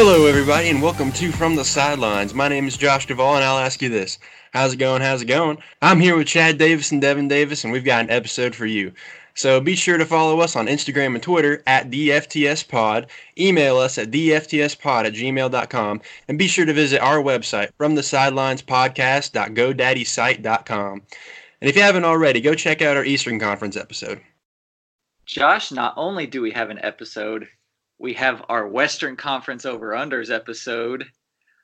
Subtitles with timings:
[0.00, 2.32] Hello, everybody, and welcome to From the Sidelines.
[2.32, 4.20] My name is Josh Duvall, and I'll ask you this:
[4.52, 5.02] How's it going?
[5.02, 5.58] How's it going?
[5.82, 8.92] I'm here with Chad Davis and Devin Davis, and we've got an episode for you.
[9.34, 13.08] So be sure to follow us on Instagram and Twitter at DFTSPod.
[13.40, 16.00] Email us at DFTSPod at gmail.com.
[16.28, 21.02] And be sure to visit our website, from the sidelines.podcast.godaddysite.com.
[21.60, 24.20] And if you haven't already, go check out our Eastern Conference episode.
[25.26, 27.48] Josh, not only do we have an episode,
[27.98, 31.04] we have our Western Conference over unders episode.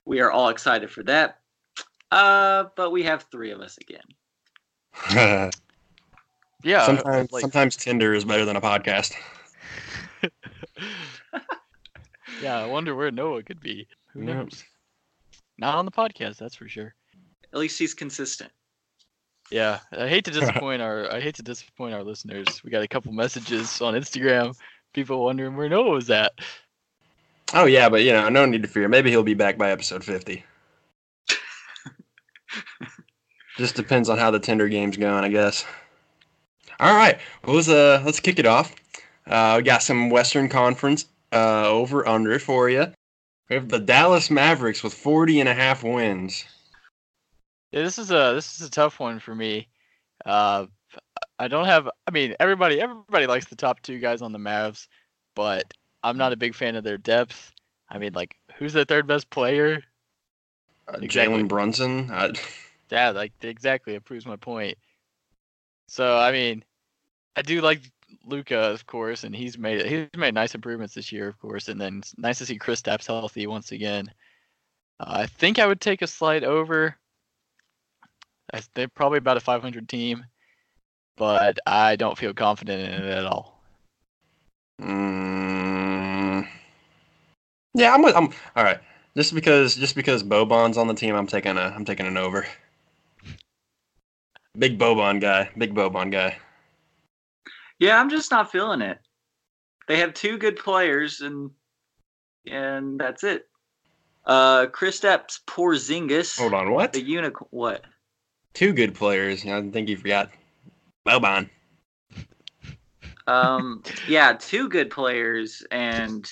[0.04, 1.38] We are all excited for that.
[2.10, 5.50] Uh, but we have three of us again.
[6.62, 6.86] Yeah.
[6.86, 9.12] sometimes, like- sometimes Tinder is better than a podcast.
[12.42, 13.86] yeah, I wonder where Noah could be.
[14.14, 14.34] Who Yep.
[14.36, 14.64] knows?
[15.58, 16.94] Not on the podcast, that's for sure.
[17.52, 18.50] At least he's consistent.
[19.50, 22.64] Yeah, I hate to disappoint our I hate to disappoint our listeners.
[22.64, 24.56] We got a couple messages on Instagram,
[24.94, 26.32] people wondering where Noah was at.
[27.52, 28.88] Oh, yeah, but, you know, no need to fear.
[28.88, 30.42] Maybe he'll be back by episode 50.
[33.58, 35.64] Just depends on how the Tinder game's going, I guess.
[36.80, 38.74] All right, well, let's, uh, let's kick it off.
[39.26, 42.86] Uh, we got some Western Conference uh, over under for you.
[43.50, 46.44] We have the Dallas Mavericks with 40 and a half wins.
[47.72, 49.68] Yeah, this is a this is a tough one for me.
[50.24, 50.66] Uh,
[51.38, 51.88] I don't have.
[52.06, 54.86] I mean, everybody everybody likes the top two guys on the Mavs,
[55.34, 57.52] but I'm not a big fan of their depth.
[57.88, 59.82] I mean, like, who's the third best player?
[60.88, 61.42] Uh, Exactly.
[61.42, 62.10] Jalen Brunson.
[62.10, 62.32] I,
[62.90, 63.94] Yeah, like exactly.
[63.94, 64.78] It proves my point.
[65.88, 66.62] So I mean,
[67.34, 67.80] I do like
[68.24, 71.80] Luka, of course, and he's made he's made nice improvements this year, of course, and
[71.80, 74.10] then it's nice to see Kristaps healthy once again.
[75.00, 76.96] Uh, I think I would take a slight over.
[78.52, 80.24] I, they're probably about a 500 team,
[81.16, 83.60] but I don't feel confident in it at all.
[84.80, 86.46] mm,
[87.74, 88.80] yeah, I'm, with- I'm all right.
[89.16, 92.46] Just because just because Boban's on the team, I'm taking a I'm taking an over.
[94.58, 95.50] Big Boban guy.
[95.56, 96.36] Big Boban guy.
[97.78, 98.98] Yeah, I'm just not feeling it.
[99.86, 101.50] They have two good players, and
[102.46, 103.46] and that's it.
[104.26, 106.92] Uh, Kristaps, Porzingis, Hold on, what?
[106.92, 107.48] the unicorn.
[107.50, 107.84] What?
[108.54, 109.44] Two good players.
[109.44, 110.30] I think you forgot
[111.06, 111.48] Boban.
[113.26, 116.30] Um, yeah, two good players, and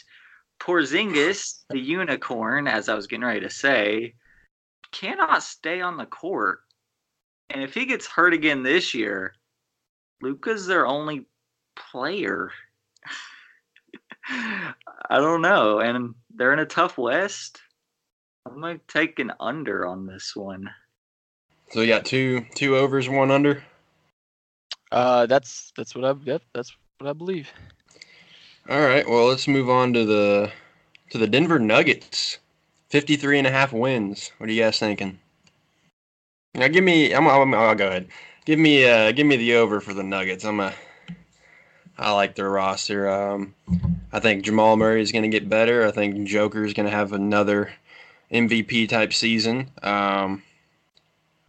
[0.60, 4.15] Porzingis, the unicorn, as I was getting ready to say,
[4.93, 6.60] cannot stay on the court.
[7.50, 9.34] And if he gets hurt again this year,
[10.21, 11.27] Luka's their only
[11.75, 12.50] player.
[14.28, 17.60] I don't know, and they're in a tough West.
[18.47, 20.71] I'm gonna take an under on this one.
[21.71, 23.65] So you got two two overs, one under.
[24.92, 27.50] Uh, that's that's what I yep, that's what I believe.
[28.69, 29.08] All right.
[29.08, 30.53] Well, let's move on to the
[31.10, 32.38] to the Denver Nuggets.
[32.91, 34.30] 53 and a half wins.
[34.36, 35.19] What are you guys thinking?
[36.54, 38.08] Now give me I'm, I'm I'll go ahead.
[38.44, 40.44] Give me uh give me the over for the Nuggets.
[40.44, 40.75] I'm a
[41.97, 43.09] I like their roster.
[43.09, 43.54] Um
[44.12, 45.86] I think Jamal Murray is going to get better.
[45.86, 47.72] I think Joker is going to have another
[48.30, 49.70] MVP type season.
[49.82, 50.42] Um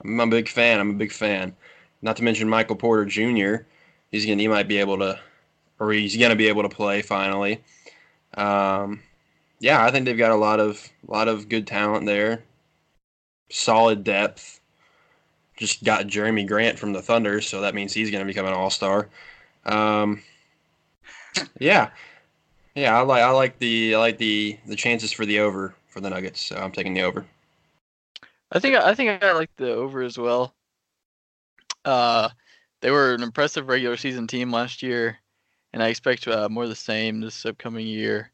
[0.01, 0.79] I'm a big fan.
[0.79, 1.57] I'm a big fan.
[2.03, 3.63] Not to mention Michael Porter Jr.
[4.11, 5.19] He's to he might be able to
[5.79, 7.63] or he's to be able to play finally.
[8.35, 9.01] Um,
[9.59, 12.43] yeah, I think they've got a lot of a lot of good talent there.
[13.49, 14.59] Solid depth.
[15.57, 18.69] Just got Jerami Grant from the Thunder, so that means he's to become an All
[18.69, 19.07] Star.
[19.65, 20.23] Um,
[21.59, 21.91] yeah,
[22.75, 26.01] yeah, I like I like the I like the the chances for the over for
[26.01, 27.25] the Nuggets, so I'm taking the over.
[28.51, 30.53] I think I think I like the over as well.
[31.85, 32.29] Uh,
[32.81, 35.17] they were an impressive regular season team last year,
[35.71, 38.31] and I expect uh, more of the same this upcoming year.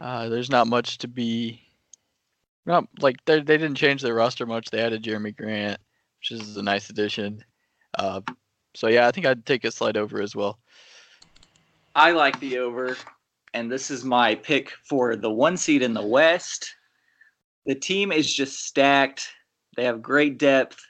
[0.00, 1.62] Uh, there's not much to be.
[2.66, 4.70] Not like they they didn't change their roster much.
[4.70, 5.80] They added Jerami Grant,
[6.18, 7.44] which is a nice addition.
[7.98, 8.20] Uh,
[8.74, 10.58] so yeah, I think I'd take a slide over as well.
[11.94, 12.96] I like the over,
[13.54, 16.74] and this is my pick for the one seed in the West.
[17.64, 19.28] The team is just stacked.
[19.76, 20.84] They have great depth,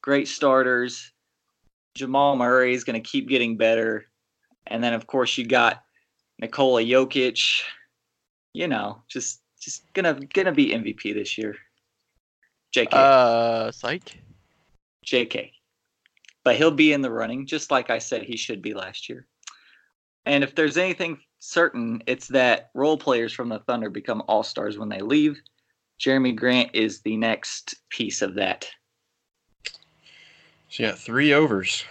[0.00, 1.12] great starters.
[1.96, 4.06] Jamal Murray is going to keep getting better.
[4.66, 5.82] And then, of course, you got
[6.38, 7.62] Nikola Jokic.
[8.52, 11.56] You know, just just gonna gonna be MVP this year.
[12.74, 14.18] JK, Uh, psych.
[15.04, 15.52] JK,
[16.44, 19.26] but he'll be in the running, just like I said he should be last year.
[20.24, 24.78] And if there's anything certain, it's that role players from the Thunder become all stars
[24.78, 25.40] when they leave.
[26.00, 28.68] Jerami Grant is the next piece of that.
[30.68, 31.84] So you got three overs.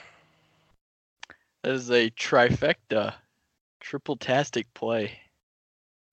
[1.64, 3.16] That is a trifecta,
[3.80, 5.20] triple tastic play.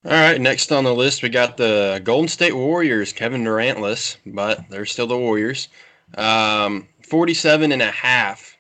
[0.05, 4.69] All right, next on the list we got the Golden State Warriors, Kevin Durantless, but
[4.69, 5.69] they're still the Warriors.
[6.17, 8.57] Um, 47 and a half.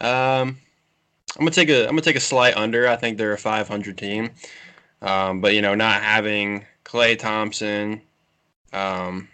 [0.00, 0.58] Um,
[1.38, 2.88] I'm gonna take a I'm gonna take a slight under.
[2.88, 4.30] I think they're a 500 team,
[5.00, 8.02] um, but you know, not having Klay Thompson,
[8.72, 9.28] um,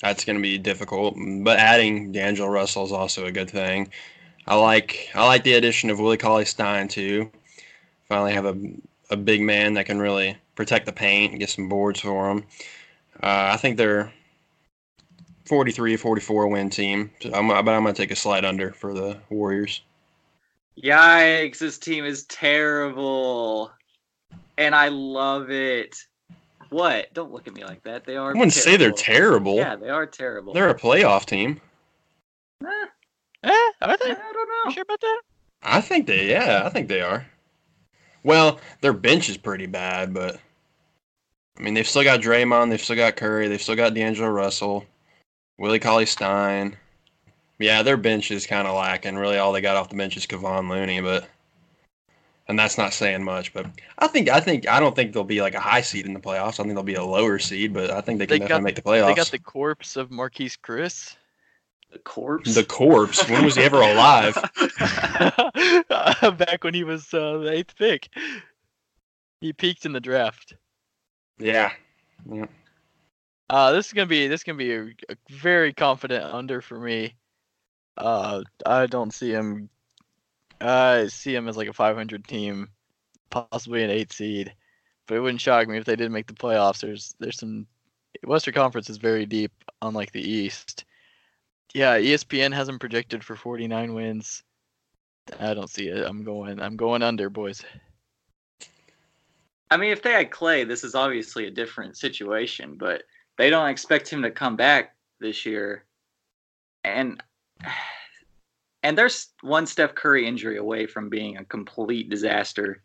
[0.00, 1.16] that's gonna be difficult.
[1.16, 3.90] But adding D'Angelo Russell is also a good thing.
[4.46, 7.30] I like I like the addition of Willie Cauley Stein too.
[8.08, 8.56] Finally have a
[9.10, 12.44] a big man that can really protect the paint and get some boards for them.
[13.22, 14.12] Uh, I think they're
[15.46, 18.92] 43 44 win team, so I'm, but I'm going to take a slide under for
[18.92, 19.82] the Warriors.
[20.82, 23.70] Yikes, this team is terrible.
[24.58, 25.96] And I love it.
[26.70, 27.12] What?
[27.14, 28.04] Don't look at me like that.
[28.04, 28.30] They are.
[28.30, 28.70] I wouldn't terrible.
[28.72, 29.56] say they're terrible.
[29.56, 30.52] Yeah, they are terrible.
[30.52, 31.60] They're a playoff team.
[32.64, 32.86] Eh,
[33.44, 33.50] Eh,
[33.82, 34.10] are they?
[34.10, 34.70] I don't You know.
[34.72, 35.20] sure about that?
[35.62, 37.26] I think they, yeah, I think they are.
[38.24, 40.40] Well, their bench is pretty bad, but
[41.58, 44.84] I mean, they've still got Draymond, they've still got Curry, they've still got D'Angelo Russell,
[45.58, 46.76] Willie Cauley Stein.
[47.58, 49.16] Yeah, their bench is kind of lacking.
[49.16, 51.26] Really, all they got off the bench is Kevon Looney, but
[52.48, 53.52] and that's not saying much.
[53.52, 53.66] But
[53.98, 56.20] I think I think I don't think they'll be like a high seed in the
[56.20, 56.60] playoffs.
[56.60, 58.62] I think they'll be a lower seed, but I think they can They definitely got-
[58.64, 59.06] make the playoffs.
[59.08, 61.16] They got the corpse of Marquese Chriss.
[61.92, 62.54] The corpse.
[62.54, 63.26] the corpse.
[63.28, 64.34] When was he ever alive?
[66.38, 68.08] Back when he was uh, the eighth pick.
[69.40, 70.54] He peaked in the draft.
[71.38, 71.70] Yeah.
[72.30, 72.46] yeah.
[73.48, 76.78] Uh, this is gonna be this is gonna be a, a very confident under for
[76.80, 77.14] me.
[77.96, 79.70] Uh, I don't see him.
[80.60, 82.68] I see him as like a 500 team,
[83.30, 84.54] possibly an eight seed.
[85.06, 86.80] But it wouldn't shock me if they did make the playoffs.
[86.80, 87.66] There's there's some
[88.24, 90.84] Western Conference is very deep, unlike the East.
[91.74, 94.42] Yeah, ESPN has them projected for 49 wins.
[95.38, 96.06] I don't see it.
[96.06, 96.60] I'm going.
[96.60, 97.64] I'm going under, boys.
[99.70, 103.02] I mean, if they had Klay, this is obviously a different situation, but
[103.36, 105.84] they don't expect him to come back this year.
[106.84, 107.22] And
[108.86, 112.84] and there's one Steph Curry injury away from being a complete disaster.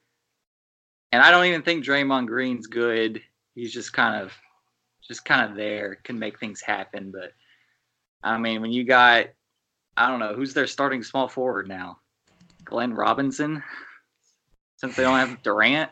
[1.12, 3.22] And I don't even think Draymond Green's good.
[3.54, 4.34] He's just kind of
[5.08, 7.34] just kind of there, can make things happen, but
[8.24, 9.28] I mean, when you got
[9.96, 12.00] I don't know, who's their starting small forward now?
[12.66, 13.62] Glenn Robinson?
[14.78, 15.92] Since they don't have Durant?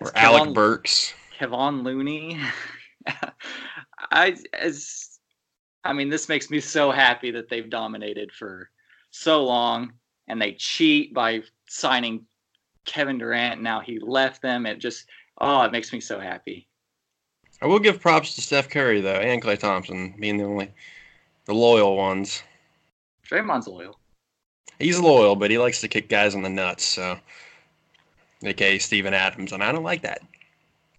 [0.00, 1.12] Or Alec Kevon- Burks.
[1.38, 2.40] Kevon Looney.
[4.10, 5.11] I as
[5.84, 8.70] I mean, this makes me so happy that they've dominated for
[9.10, 9.92] so long,
[10.28, 12.24] and they cheat by signing
[12.84, 13.62] Kevin Durant.
[13.62, 14.66] Now he left them.
[14.66, 15.06] It just
[15.38, 16.68] oh, it makes me so happy.
[17.60, 20.72] I will give props to Steph Curry though, and Klay Thompson being the only
[21.44, 22.42] the loyal ones.
[23.28, 23.98] Draymond's loyal.
[24.78, 26.84] He's loyal, but he likes to kick guys in the nuts.
[26.84, 27.18] So,
[28.42, 30.22] aka Steven Adams, and I don't like that.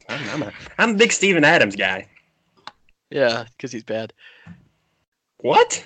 [0.10, 2.08] I'm, I'm a I'm a big Steven Adams guy.
[3.10, 4.14] Yeah, because he's bad.
[5.44, 5.86] What?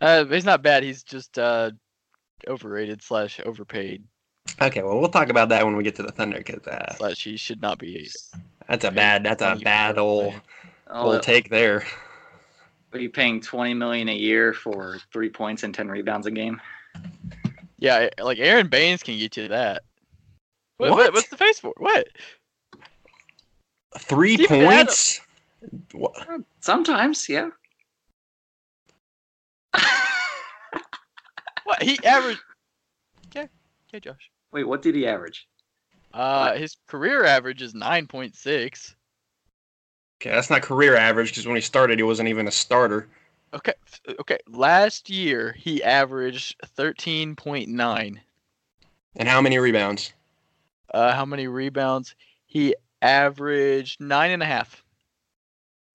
[0.00, 0.82] Uh, he's not bad.
[0.82, 1.70] He's just uh,
[2.46, 4.04] overrated slash overpaid
[4.60, 7.24] Okay, well we'll talk about that when we get to the Thunder, because uh, slash
[7.24, 8.10] he should not be.
[8.68, 10.34] that's a bad that's a bad four old.
[10.88, 11.84] Oh, old take there.
[12.92, 16.60] are you paying twenty million a year for three points and ten rebounds a game?
[17.78, 19.82] Yeah, like Aron Baynes can get you that.
[20.76, 20.90] What?
[20.90, 20.98] What?
[20.98, 21.72] what what's the face for?
[21.78, 22.08] What?
[23.98, 25.20] Three Steven points.
[25.92, 26.12] What?
[26.60, 27.50] Sometimes, yeah.
[31.64, 31.82] What?
[31.82, 32.40] He averaged.
[33.26, 33.48] Okay,
[33.88, 34.30] okay, Josh.
[34.50, 35.46] Wait, what did he average?
[36.12, 38.96] Uh, his career average is nine point six.
[40.20, 43.06] Okay, that's not career average because when he started, he wasn't even a starter.
[43.54, 43.74] Okay,
[44.18, 44.38] okay.
[44.48, 48.20] Last year he averaged thirteen point nine.
[49.14, 50.12] And how many rebounds?
[50.92, 52.16] Uh, how many rebounds?
[52.46, 54.82] He averaged nine and a half.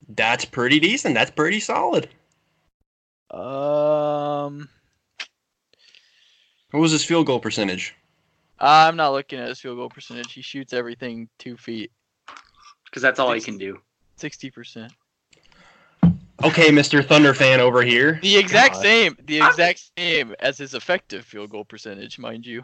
[0.07, 1.15] That's pretty decent.
[1.15, 2.07] That's pretty solid.
[3.31, 4.69] Um,
[6.71, 7.95] What was his field goal percentage?
[8.59, 10.31] I'm not looking at his field goal percentage.
[10.33, 11.91] He shoots everything two feet,
[12.85, 13.79] Because that's all he can do.
[14.15, 14.93] sixty percent.
[16.43, 17.03] Okay, Mr.
[17.05, 18.19] Thunder fan over here.
[18.21, 18.81] The exact God.
[18.83, 22.63] same, the I'm- exact same as his effective field goal percentage, mind you.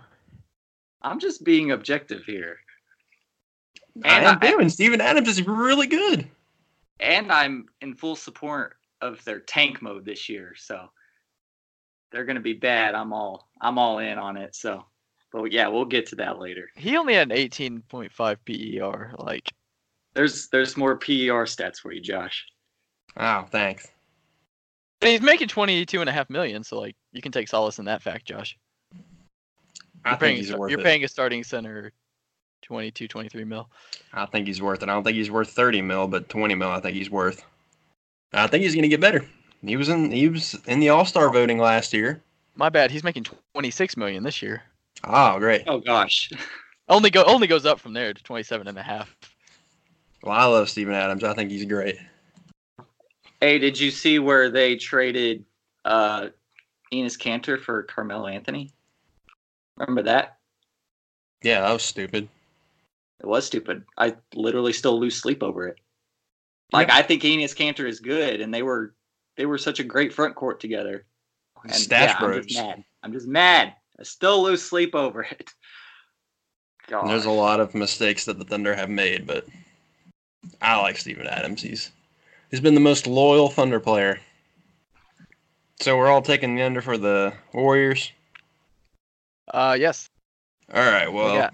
[1.01, 2.60] I'm just being objective here.
[3.96, 4.70] And I And am I- doing.
[4.70, 6.30] Steven Adams is really good.
[7.00, 10.53] and I'm in full support of their tank mode this year.
[10.58, 10.88] So
[12.12, 12.96] they're gonna be bad.
[12.96, 14.55] I'm all I'm all in on it.
[14.55, 14.86] So,
[15.31, 16.70] but yeah, we'll get to that later.
[16.75, 19.13] He only had an 18.5 PER.
[19.17, 19.50] Like,
[20.13, 22.46] There's there's more PER stats for you, Josh.
[23.17, 23.88] Oh, thanks.
[25.01, 26.63] and he's making 22 and a half million.
[26.63, 28.58] So like, you can take solace in that fact, Josh.
[30.05, 30.84] You're think paying, he's worth you're it.
[30.84, 31.91] paying a starting center
[32.63, 33.70] 22, 23 mil.
[34.13, 34.89] I think he's worth it.
[34.89, 37.46] I don't think he's worth 30 mil, but 20 mil I think he's worth.
[38.33, 39.25] I think he's going to get better.
[39.63, 42.21] He was in he was in the All-Star voting last year.
[42.55, 42.91] My bad.
[42.91, 44.63] He's making 26 million this year.
[45.03, 45.63] Oh, great.
[45.67, 46.31] Oh gosh.
[46.89, 49.15] Only go only goes up from there to 27 and a half.
[50.23, 51.23] Well, I love Steven Adams.
[51.23, 51.97] I think he's great.
[53.39, 55.45] Hey, did you see where they traded
[55.85, 56.29] uh
[56.93, 58.71] Enes Kanter for Carmelo Anthony?
[59.77, 60.38] Remember that?
[61.41, 62.27] Yeah, that was stupid.
[63.19, 63.83] It was stupid.
[63.97, 65.79] I literally still lose sleep over it.
[66.72, 68.96] Like I think Enes Kanter is good, and they were
[69.36, 71.06] they were such a great front court together.
[71.63, 72.84] And Stash yeah, I'm just mad.
[73.04, 73.74] I'm just mad.
[74.00, 75.51] I still lose sleep over it.
[76.88, 77.08] God.
[77.10, 79.46] There's a lot of mistakes that the Thunder have made, but
[80.62, 81.62] I like Steven Adams.
[81.62, 81.92] He's
[82.50, 84.20] he's been the most loyal Thunder player.
[85.80, 88.12] So we're all taking the under for the Warriors.
[89.51, 90.10] Uh, yes.
[90.74, 91.12] All right.
[91.12, 91.54] What we Well, got?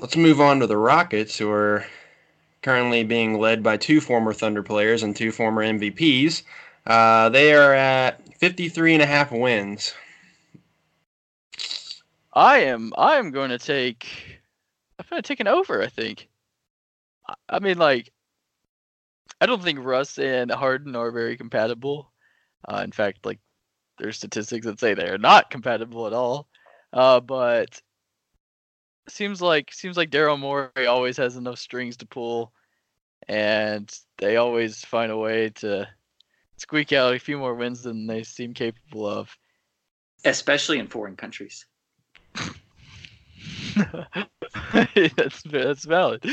[0.00, 1.86] let's move on to the Rockets, who are
[2.62, 6.42] currently being led by two former Thunder players and two former MVPs.
[6.86, 9.94] Uh, they are at 53 and a half wins.
[12.32, 14.06] I am I am going to take
[14.98, 16.28] I'm going to take an over, I think.
[17.48, 18.12] I- mean like
[19.40, 22.10] I don't think Russ and Harden are very compatible.
[22.68, 23.38] Uh, in fact, like
[23.98, 26.48] there's statistics that say they're not compatible at all.
[26.92, 27.80] Uh, but
[29.10, 32.52] seems like seems like Daryl Morey always has enough strings to pull,
[33.28, 35.88] and they always find a way to
[36.56, 39.36] squeak out a few more wins than they seem capable of.
[40.24, 41.66] especially in foreign countries.
[45.16, 46.24] that's that's valid.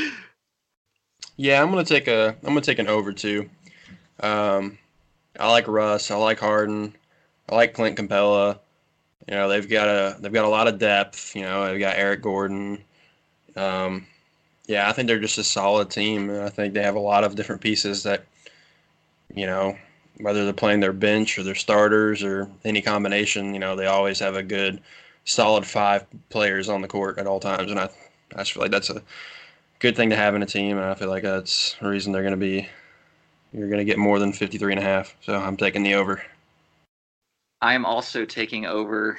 [1.36, 3.48] Yeah, I'm gonna take a I'm gonna take an over too.
[4.20, 4.78] Um,
[5.38, 6.10] I like Russ.
[6.10, 6.94] I like Harden.
[7.48, 8.58] I like Clint Capela.
[9.28, 11.34] You know they've got a they've got a lot of depth.
[11.34, 12.84] You know they've got Eric Gordon.
[13.56, 14.06] Um,
[14.66, 16.30] yeah, I think they're just a solid team.
[16.30, 18.24] and I think they have a lot of different pieces that,
[19.34, 19.76] you know,
[20.18, 24.18] whether they're playing their bench or their starters or any combination, you know, they always
[24.18, 24.80] have a good,
[25.24, 27.88] solid five players on the court at all times, and I
[28.34, 29.02] I just feel like that's a
[29.78, 32.22] good thing to have in a team, and I feel like that's the reason they're
[32.22, 32.68] going to be.
[33.52, 35.16] You're going to get more than 53 and a half.
[35.22, 36.22] So I'm taking the over.
[37.60, 39.18] I am also taking over.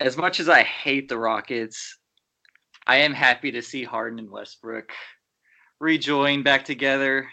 [0.00, 1.98] As much as I hate the Rockets,
[2.86, 4.90] I am happy to see Harden and Westbrook
[5.80, 7.28] rejoin back together.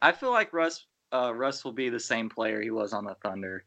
[0.00, 3.16] I feel like Russ uh, Russ will be the same player he was on the
[3.22, 3.64] Thunder,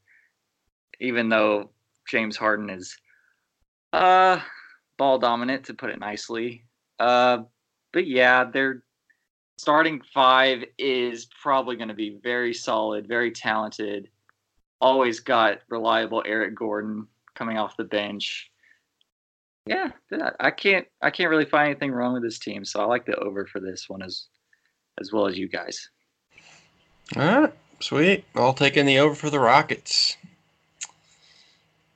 [0.99, 1.71] even though
[2.07, 2.97] James Harden is
[3.93, 4.39] uh
[4.97, 6.63] ball dominant to put it nicely.
[6.99, 7.39] Uh,
[7.91, 8.83] but yeah, their
[9.57, 14.09] starting five is probably going to be very solid, very talented
[14.81, 18.50] always got reliable Eric Gordon coming off the bench.
[19.65, 22.85] Yeah, yeah, I can't I can't really find anything wrong with this team, so I
[22.85, 24.25] like the over for this one as
[25.00, 25.89] as well as you guys.
[27.15, 28.25] All right, sweet.
[28.35, 30.17] I'll take in the over for the Rockets.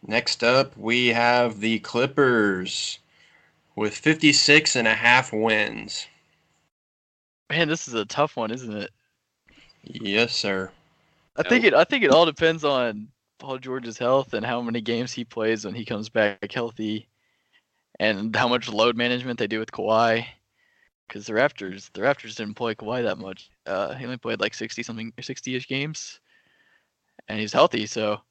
[0.06, 3.00] Next up, we have the Clippers
[3.76, 6.08] with 56 and a half wins.
[7.50, 8.92] Man, this is a tough one, isn't it?
[9.84, 10.72] Yes, sir.
[11.38, 11.74] I think it.
[11.74, 15.66] I think it all depends on Paul George's health and how many games he plays
[15.66, 17.10] when he comes back healthy,
[18.00, 20.26] and how much load management they do with Kawhi.
[21.08, 23.52] Because the Raptors, the Raptors didn't play Kawhi that much.
[23.68, 26.20] Uh, he only played like sixty something, sixty-ish games,
[27.28, 27.86] and he's healthy.
[27.86, 28.22] So,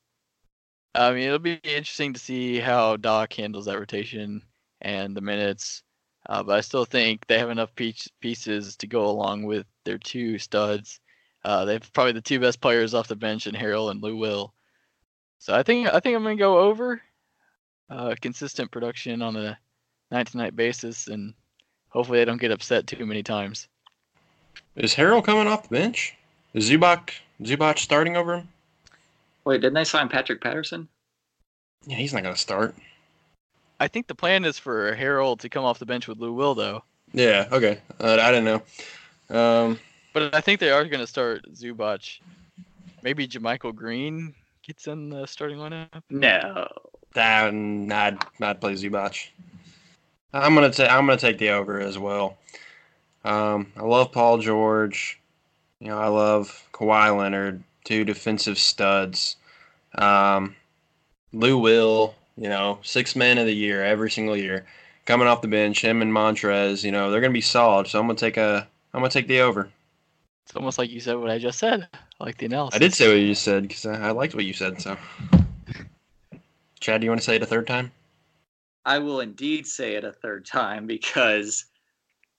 [0.94, 4.42] I mean, it'll be interesting to see how Doc handles that rotation
[4.80, 5.82] and the minutes.
[6.26, 9.99] Uh, but I still think they have enough piece, pieces to go along with their
[9.99, 10.99] two studs.
[11.44, 14.16] Uh, they have probably the two best players off the bench in Harrell and Lou
[14.16, 14.52] Will.
[15.38, 17.02] So I think I think I'm gonna go over.
[17.90, 19.58] Uh, consistent production on a
[20.10, 21.34] night-to-night basis, and
[21.90, 23.68] hopefully they don't get upset too many times.
[24.76, 26.16] Is Harrell coming off the bench?
[26.54, 27.10] Is Zubac
[27.42, 28.48] Zubac starting over him?
[29.44, 30.88] Wait, didn't they sign Patrick Patterson?
[31.86, 32.74] Yeah, he's not going to start.
[33.78, 36.54] I think the plan is for Harrell to come off the bench with Lou Will,
[36.54, 36.82] though.
[37.12, 37.80] Yeah, okay.
[38.00, 38.44] Uh, I didn't
[39.30, 39.36] know.
[39.36, 39.78] Um,
[40.14, 42.21] But I think they are gonna start Zubac.
[43.02, 44.33] Maybe JaMychal Green
[44.66, 46.02] gets in the starting lineup.
[46.09, 46.68] No.
[47.14, 49.28] that, I'd, I'd play Zubac.
[50.33, 52.38] I'm gonna take I'm gonna take the over as well.
[53.25, 55.21] Um, I love Paul George.
[55.80, 59.37] You know, I love Kawhi Leonard, two defensive studs.
[59.97, 60.54] Um,
[61.33, 64.64] Lou Will, you know, six man of the year every single year,
[65.06, 65.83] coming off the bench.
[65.83, 67.88] Him and Montrez, you know, they're gonna be solid.
[67.88, 69.71] So I'm gonna take a I'm gonna take the over.
[70.44, 71.88] It's almost like you said what I just said.
[71.92, 72.76] I like the analysis.
[72.76, 74.80] I did say what you just said because I, I liked what you said.
[74.80, 74.96] So,
[76.80, 77.92] Chad, do you want to say it a third time?
[78.84, 81.64] I will indeed say it a third time because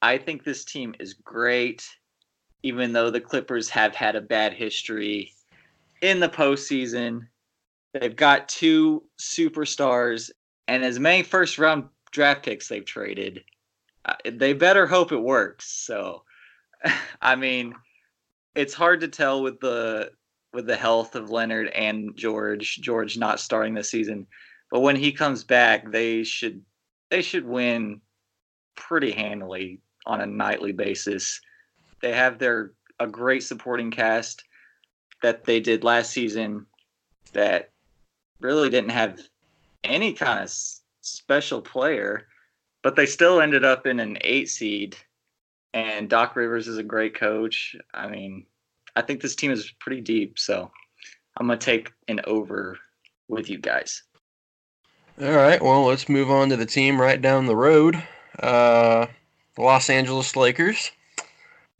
[0.02, 1.88] I think this team is great,
[2.62, 5.34] even though the Clippers have had a bad history
[6.02, 7.28] in the postseason.
[7.94, 10.30] They've got two superstars
[10.68, 13.44] and as many first round draft picks they've traded.
[14.06, 15.66] Uh, they better hope it works.
[15.66, 16.24] So,
[17.22, 17.74] I mean,
[18.56, 20.12] it's hard to tell with the
[20.54, 22.78] with the health of Leonard and George.
[22.78, 24.26] George not starting this season,
[24.72, 26.62] but when he comes back, they should
[27.10, 28.02] they should win
[28.76, 31.42] pretty handily on a nightly basis.
[32.02, 34.44] They have their a great supporting cast
[35.22, 36.66] that they did last season
[37.34, 37.72] that
[38.40, 39.20] really didn't have
[39.84, 40.54] any kind of
[41.02, 42.28] special player,
[42.84, 44.96] but they still ended up in an eight seed.
[45.76, 47.76] And Doc Rivers is a great coach.
[47.94, 48.46] I mean,
[48.96, 50.72] I think this team is pretty deep, so
[51.36, 52.80] I'm gonna take an over
[53.28, 54.02] with you guys.
[55.22, 58.02] All right, well, let's move on to the team right down the road.
[58.40, 59.08] Uh,
[59.58, 60.94] Los Angeles Lakers.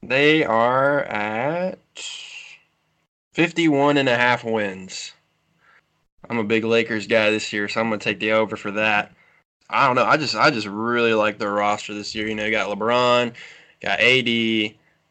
[0.04, 1.80] They are at
[3.32, 5.14] 51 and a half wins.
[6.30, 9.14] I'm a big Lakers guy this year, so I'm gonna take the over for that.
[9.70, 10.04] I don't know.
[10.04, 12.28] I just I just really like their roster this year.
[12.28, 13.34] You know, you got LeBron,
[13.86, 14.26] got AD,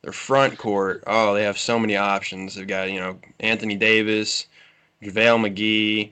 [0.03, 1.03] their front court.
[1.07, 2.55] Oh, they have so many options.
[2.55, 4.47] They've got you know Anthony Davis,
[5.03, 6.11] JaVale McGee,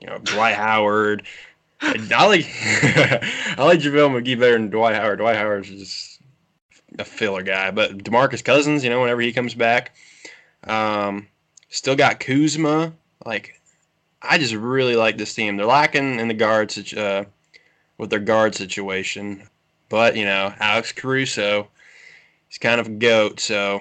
[0.00, 1.24] you know Dwight Howard.
[1.82, 2.46] I like
[3.58, 5.18] I like JaVale McGee better than Dwight Howard.
[5.18, 6.20] Dwight Howard's just
[6.98, 9.94] a filler guy, but DeMarcus Cousins, you know, whenever he comes back,
[10.64, 11.28] um,
[11.68, 12.92] still got Kuzma.
[13.24, 13.60] Like,
[14.22, 15.56] I just really like this team.
[15.56, 17.24] They're lacking in the guards uh,
[17.98, 19.42] with their guard situation,
[19.88, 21.68] but you know, Alex Caruso,
[22.50, 23.80] he's kind of a goat, so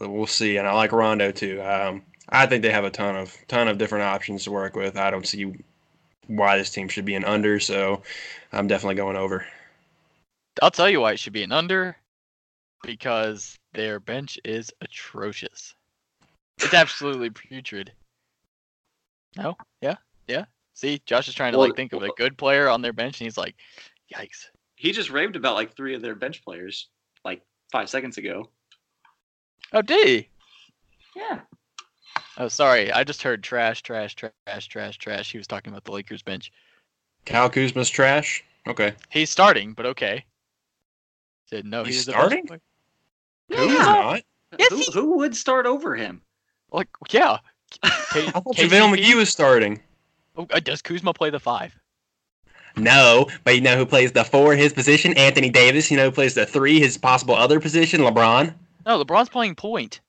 [0.00, 0.56] we'll see.
[0.56, 1.60] And I like Rondo too.
[1.60, 4.96] Um, I think they have a ton of ton of different options to work with.
[4.96, 5.52] I don't see
[6.28, 8.02] why this team should be an under, so
[8.52, 9.44] I'm definitely going over.
[10.62, 11.96] I'll tell you why it should be an under
[12.82, 15.74] because their bench is atrocious.
[16.58, 17.92] It's absolutely putrid.
[19.36, 19.56] No?
[19.82, 19.96] Yeah?
[20.26, 20.46] Yeah?
[20.72, 23.20] See, Josh is trying to Well, like think of a good player on their bench
[23.20, 23.54] and he's like,
[24.14, 24.46] yikes.
[24.76, 26.95] He just raved about like three of their bench players like
[27.72, 28.48] five seconds ago.
[29.72, 30.28] Oh, did he?
[31.16, 31.40] Yeah.
[32.38, 32.92] Oh, sorry.
[32.92, 34.32] I just heard trash, trash, trash,
[34.68, 35.32] trash, trash.
[35.32, 36.52] He was talking about the Lakers bench.
[37.24, 38.44] Kyle Kuzma's trash.
[38.68, 38.94] Okay.
[39.10, 40.24] He's starting, but okay.
[41.46, 42.44] Said no, He's he's the starting?
[42.44, 42.60] best player.
[43.66, 43.84] Who's Yeah.
[43.84, 44.22] not?
[44.58, 46.22] Yes, who, he- who would start over him?
[46.70, 47.38] Like, yeah.
[47.82, 48.96] K- I thought JaVale KCP?
[49.04, 49.80] McGee was starting.
[50.36, 51.74] Oh, uh, does Kuzma play the five?
[52.76, 55.16] No, but you know who plays the four, his position?
[55.16, 55.90] Anthony Davis.
[55.90, 58.02] You know who plays the three, his possible other position?
[58.02, 58.54] LeBron.
[58.84, 60.00] No, LeBron's playing point.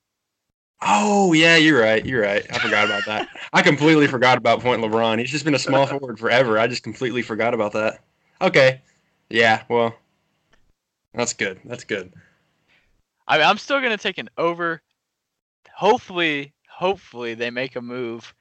[0.82, 2.06] Oh yeah, you're right.
[2.06, 2.45] You're right.
[2.51, 3.30] I forgot about that.
[3.53, 5.17] I completely forgot about Point LeBron.
[5.19, 6.60] He's just been a small forward forever.
[6.60, 8.03] I just completely forgot about that.
[8.41, 8.82] Okay.
[9.30, 9.63] Yeah.
[9.69, 9.95] Well,
[11.13, 11.60] that's good.
[11.65, 12.13] That's good.
[13.27, 14.82] I mean, I'm still gonna take an over.
[15.73, 18.34] Hopefully, hopefully they make a move,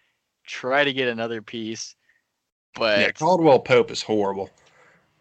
[0.46, 1.96] try to get another piece.
[2.76, 3.10] But Yeah.
[3.12, 4.50] Caldwell Pope is horrible.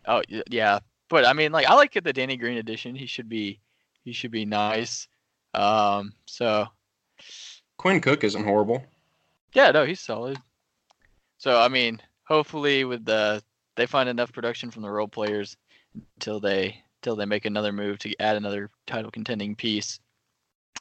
[0.07, 2.95] oh yeah, but I mean, like I like the Danny Green edition.
[2.95, 3.59] He should be,
[4.03, 5.07] he should be nice.
[5.53, 6.67] Um, so
[7.77, 8.83] Quinn Cook isn't horrible.
[9.53, 10.37] yeah, no, he's solid.
[11.37, 13.41] So I mean, hopefully with the
[13.75, 15.57] they find enough production from the role players
[16.17, 19.99] until they until they make another move to add another title contending piece.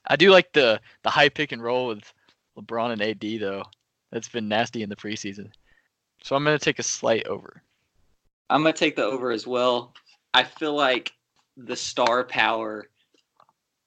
[0.09, 2.13] I do like the the high pick and roll with
[2.59, 3.63] LeBron and AD though.
[4.11, 5.51] That's been nasty in the preseason.
[6.25, 7.63] So I'm gonna take a slight over.
[8.49, 9.93] I'm gonna take the over as well.
[10.33, 11.13] I feel like
[11.59, 12.89] the star power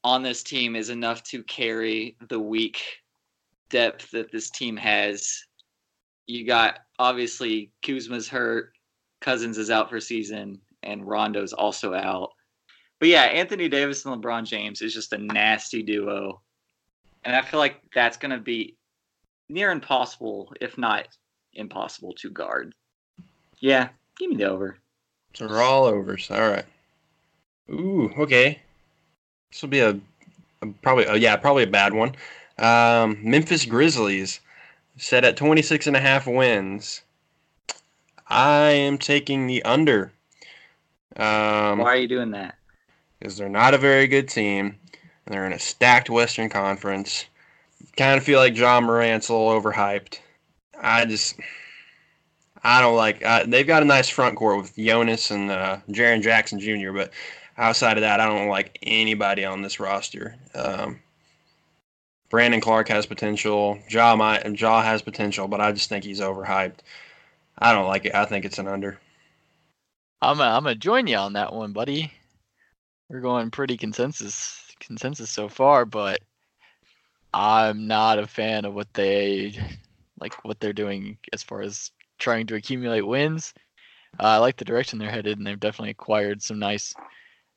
[0.04, 2.84] on this team is enough to carry the weak
[3.72, 5.46] depth that this team has.
[6.28, 8.74] You got obviously Kuzma's hurt,
[9.20, 12.34] Cousins is out for season, and Rondo's also out.
[13.00, 16.40] But yeah, Anthony Davis and LeBron James is just a nasty duo.
[17.24, 18.76] And I feel like that's gonna be
[19.50, 21.08] near impossible, if not
[21.58, 22.74] impossible, to guard.
[23.60, 24.78] Yeah, give me the over.
[25.34, 26.30] So we're all overs.
[26.32, 26.66] All right.
[27.70, 28.62] Ooh, okay.
[29.52, 30.00] This will be a,
[30.62, 32.16] a probably uh, yeah probably a bad one.
[32.58, 34.40] Um, Memphis Grizzlies
[34.98, 37.02] set at 26 and a half wins.
[38.28, 40.12] I am taking the under.
[41.16, 42.56] Um, Why are you doing that?
[43.20, 44.78] because they're not a very good team,
[45.26, 47.26] and they're in a stacked Western Conference.
[47.96, 50.20] Kind of feel like Ja Morant's a little overhyped.
[50.82, 51.40] I just,
[52.64, 53.24] I don't like.
[53.48, 57.12] They've got a nice front court with Jonas and uh, Jaren Jackson Jr., but
[57.58, 60.36] outside of that, I don't like anybody on this roster.
[60.54, 61.00] Um,
[62.30, 63.80] Brandon Clarke has potential.
[63.88, 66.80] Jaw might, Ja has potential, but I just think he's overhyped.
[67.58, 68.14] I don't like it.
[68.14, 69.00] I think it's an under.
[70.22, 72.12] I'm i I'm gonna join you on that one, buddy.
[73.10, 76.20] We're going pretty consensus consensus so far, but
[77.34, 79.58] I'm not a fan of what they
[80.20, 83.54] like what they're doing as far as trying to accumulate wins.
[84.20, 86.94] Uh, I like the direction they're headed, and they've definitely acquired some nice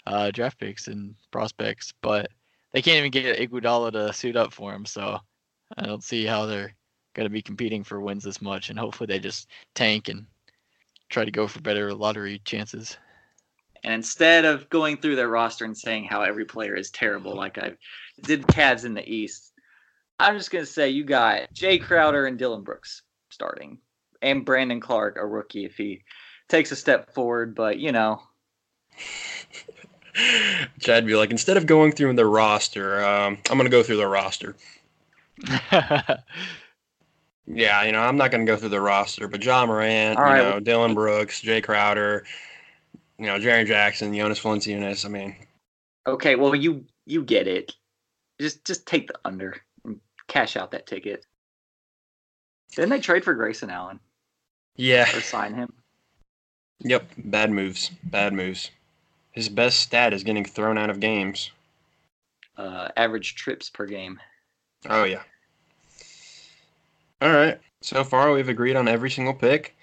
[0.07, 2.31] uh, draft picks and prospects, but
[2.73, 4.85] they can't even get Iguodala to suit up for him.
[4.85, 5.19] So
[5.79, 6.75] I don't see how they're
[7.15, 10.27] going to be competing for wins this much, and hopefully they just tank and
[11.09, 12.97] try to go for better lottery chances.
[13.83, 17.57] And instead of going through their roster and saying how every player is terrible, like
[17.57, 17.73] I
[18.23, 19.50] did Cavs in the East,
[20.21, 23.79] I'm just gonna say you got Jae Crowder and Dillon Brooks starting,
[24.21, 26.03] and Brandon Clarke, a rookie, if he
[26.47, 27.55] takes a step forward.
[27.55, 28.21] But you know,
[30.81, 34.07] Chad be like, instead of going through the roster, um, I'm gonna go through the
[34.07, 34.57] roster.
[37.47, 40.33] yeah, you know, I'm not gonna go through the roster, but Ja Morant, All you
[40.33, 42.27] right, know, Dillon Brooks, Jae Crowder,
[43.19, 45.07] you know, Jaren Jackson, Jonas Valanciunas.
[45.07, 45.35] I mean,
[46.07, 47.75] okay, well you you get it.
[48.39, 49.57] Just just take the under
[50.31, 51.27] cash out that ticket.
[52.75, 54.01] Didn't they trade for Grayson Allen
[54.77, 55.73] yeah, or sign him?
[56.79, 58.71] yep, bad moves, bad moves.
[59.33, 61.51] His best stat is getting thrown out of games.
[62.57, 64.21] Uh, average trips per game.
[64.89, 65.23] Oh yeah.
[67.21, 67.61] All right.
[67.83, 69.77] So far, we've agreed on every single pick.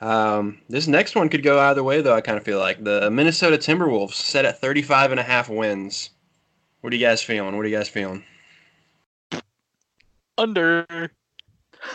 [0.00, 2.14] Um, this next one could go either way, though.
[2.14, 6.10] I kind of feel like the Minnesota Timberwolves set at 35 and a half wins.
[6.80, 7.56] What are you guys feeling?
[7.56, 8.24] What are you guys feeling?
[10.38, 10.86] Under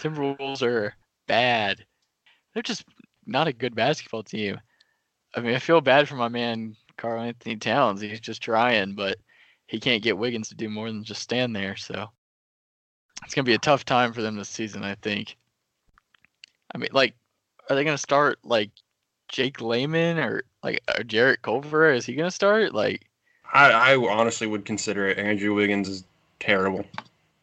[0.00, 0.94] Timberwolves are
[1.26, 1.84] bad.
[2.52, 2.84] They're just
[3.24, 4.60] not a good basketball team.
[5.34, 8.00] I mean, I feel bad for my man Karl Anthony Towns.
[8.00, 9.16] He's just trying, but
[9.66, 11.76] he can't get Wiggins to do more than just stand there.
[11.76, 12.08] So
[13.24, 15.36] it's gonna be a tough time for them this season, I think.
[16.74, 17.14] I mean, like,
[17.70, 18.70] are they gonna start like
[19.28, 21.92] Jake Layman or like or Jarrett Culver?
[21.92, 23.06] Is he gonna start like
[23.52, 25.18] I, I honestly would consider it.
[25.18, 26.04] Andrew Wiggins is
[26.42, 26.84] terrible.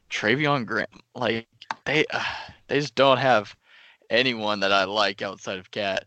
[0.09, 0.89] Travion Grant?
[1.15, 1.47] Like
[1.85, 2.23] they uh,
[2.67, 3.55] they just don't have
[4.09, 6.05] anyone that I like outside of Cat.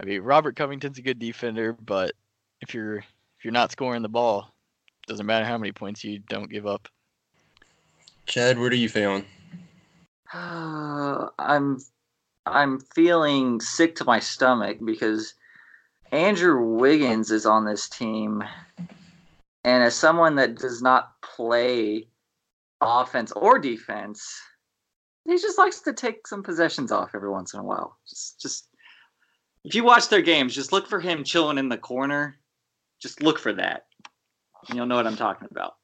[0.00, 2.12] I mean, Robert Covington's a good defender, but
[2.60, 4.52] if you're if you're not scoring the ball,
[5.06, 6.88] doesn't matter how many points you don't give up.
[8.26, 9.24] Chad, what are you feeling?
[10.32, 11.80] I'm
[12.44, 15.34] I'm feeling sick to my stomach because
[16.12, 18.44] Andrew Wiggins is on this team,
[19.64, 22.06] and as someone that does not play
[22.80, 24.40] offense or defense,
[25.24, 27.98] he just likes to take some possessions off every once in a while.
[28.08, 28.68] Just just
[29.64, 32.38] if you watch their games, just look for him chilling in the corner.
[33.00, 33.86] Just look for that.
[34.68, 35.74] and You'll know what I'm talking about.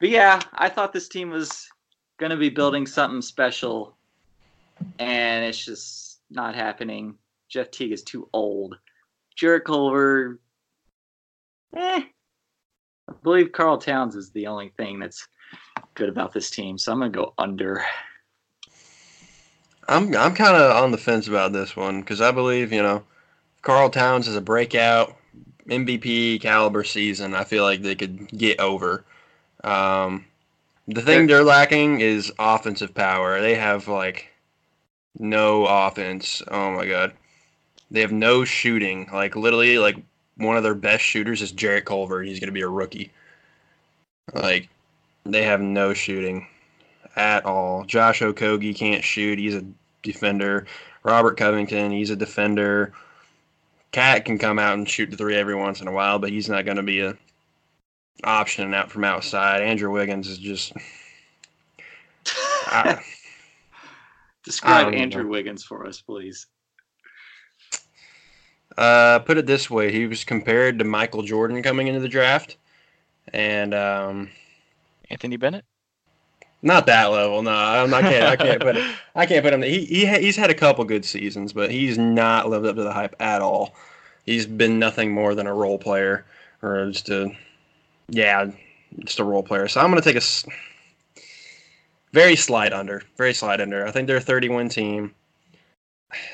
[0.00, 1.68] But yeah, I thought this team was
[2.18, 3.96] going to be building something special,
[4.98, 7.16] and it's just not happening.
[7.48, 8.78] Jeff Teague is too old.
[9.34, 10.38] Jarrett Culver,
[11.74, 12.02] eh.
[13.08, 15.26] I believe Karl Towns is the only thing that's
[15.94, 17.84] good about this team, so I'm going to go under.
[19.88, 23.02] I'm I'm kind of on the fence about this one because I believe you know
[23.62, 25.16] Karl Towns is a breakout
[25.68, 27.34] MVP caliber season.
[27.34, 29.04] I feel like they could get over.
[29.64, 30.26] Um,
[30.86, 33.40] the thing they're lacking is offensive power.
[33.40, 34.28] They have like
[35.18, 36.42] no offense.
[36.48, 37.12] Oh my god,
[37.90, 39.08] they have no shooting.
[39.12, 39.96] Like literally, like
[40.36, 42.22] one of their best shooters is Jarrett Culver.
[42.22, 43.10] He's gonna be a rookie.
[44.34, 44.68] Like
[45.34, 46.46] they have no shooting
[47.16, 47.84] at all.
[47.84, 49.38] Josh Okogie can't shoot.
[49.38, 49.64] He's a
[50.02, 50.66] defender.
[51.02, 52.92] Robert Covington, he's a defender.
[53.92, 56.48] Cat can come out and shoot the three every once in a while, but he's
[56.48, 57.16] not going to be a
[58.24, 59.62] option out from outside.
[59.62, 60.72] Andrew Wiggins is just.
[62.66, 63.00] I,
[64.62, 65.28] I Describe Andrew know.
[65.28, 66.46] Wiggins for us, please.
[68.76, 72.56] uh, put it this way: he was compared to Michael Jordan coming into the draft,
[73.32, 74.30] and um,
[75.10, 75.64] Anthony Bennett.
[76.62, 77.42] not that level.
[77.42, 78.04] No, I'm not.
[78.04, 78.24] I can't.
[78.24, 78.76] I can't put.
[78.76, 79.62] It, I can't put him.
[79.62, 82.92] He, he he's had a couple good seasons, but he's not lived up to the
[82.92, 83.74] hype at all.
[84.26, 86.26] He's been nothing more than a role player,
[86.62, 87.30] or just a,
[88.08, 88.50] yeah,
[89.04, 89.68] just a role player.
[89.68, 90.22] So I'm gonna take a
[92.12, 93.86] very slight under, very slight under.
[93.86, 95.14] I think they're a 31 team.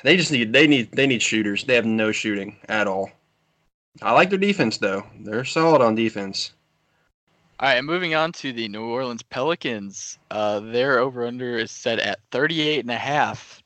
[0.02, 1.64] They just need they need they need shooters.
[1.64, 3.10] They have no shooting at all.
[4.02, 5.04] I like their defense though.
[5.20, 6.53] They're solid on defense.
[7.60, 10.18] All right, and moving on to the New Orleans Pelicans.
[10.28, 13.62] Uh, their over under is set at 38 and a half.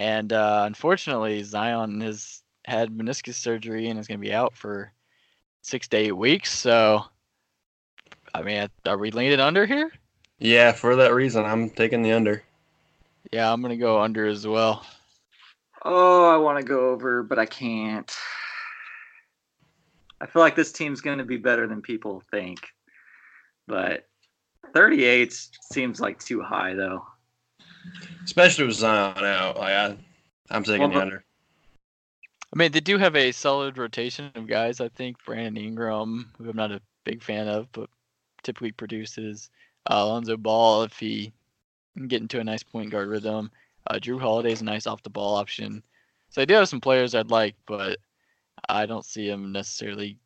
[0.00, 4.92] And uh, unfortunately, Zion has had meniscus surgery and is going to be out for
[5.62, 6.50] six to eight weeks.
[6.50, 7.04] So,
[8.34, 9.92] I mean, are we leaning under here?
[10.40, 12.42] Yeah, for that reason, I'm taking the under.
[13.32, 14.84] Yeah, I'm going to go under as well.
[15.84, 18.12] Oh, I want to go over, but I can't.
[20.20, 22.58] I feel like this team's going to be better than people think.
[23.70, 24.08] But
[24.74, 25.32] 38
[25.72, 27.06] seems like too high, though.
[28.24, 29.58] Especially with Zion out.
[29.58, 29.96] Like I,
[30.50, 31.24] I'm taking Well, the under.
[32.52, 34.80] I mean, they do have a solid rotation of guys.
[34.80, 37.88] I think Brandon Ingram, who I'm not a big fan of, but
[38.42, 39.50] typically produces.
[39.88, 41.32] Uh, Alonzo Ball, if he
[41.96, 43.52] can get into a nice point guard rhythm.
[43.86, 45.84] Uh, Jrue Holiday is a nice off the ball option.
[46.30, 47.98] So I do have some players I'd like, but
[48.68, 50.18] I don't see him necessarily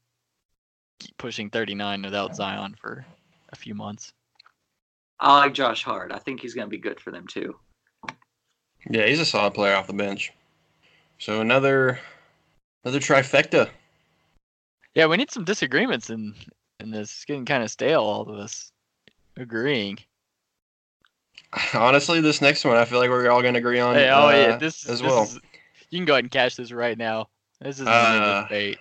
[1.18, 3.04] pushing 39 without Zion for
[3.54, 4.12] a few months.
[5.20, 6.12] I like Josh Hart.
[6.12, 7.56] I think he's going to be good for them, too.
[8.90, 10.32] Yeah, he's a solid player off the bench.
[11.18, 11.98] So another,
[12.84, 13.70] another trifecta.
[14.94, 16.34] Yeah, we need some disagreements in
[16.80, 17.10] in this.
[17.10, 18.72] It's getting kind of stale, all of us
[19.36, 19.98] agreeing.
[21.72, 23.94] Honestly, this next one, I feel like we're all going to agree on.
[23.94, 25.22] Hey, oh yeah, uh, this as this well.
[25.22, 25.38] Is,
[25.90, 27.28] you can go ahead and cash this right now.
[27.60, 28.78] This is Uh, a debate.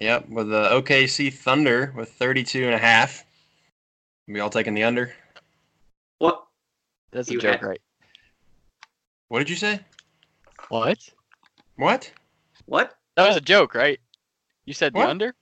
[0.00, 3.24] Yep, with the OKC Thunder with 32 and a half.
[4.28, 5.12] We all taking the under.
[6.18, 6.44] What?
[7.12, 7.80] That's a you joke, had- right?
[9.28, 9.80] What did you say?
[10.68, 10.98] What?
[11.76, 12.12] What?
[12.66, 12.94] What?
[13.16, 14.00] That was a joke, right?
[14.64, 15.34] You said the under?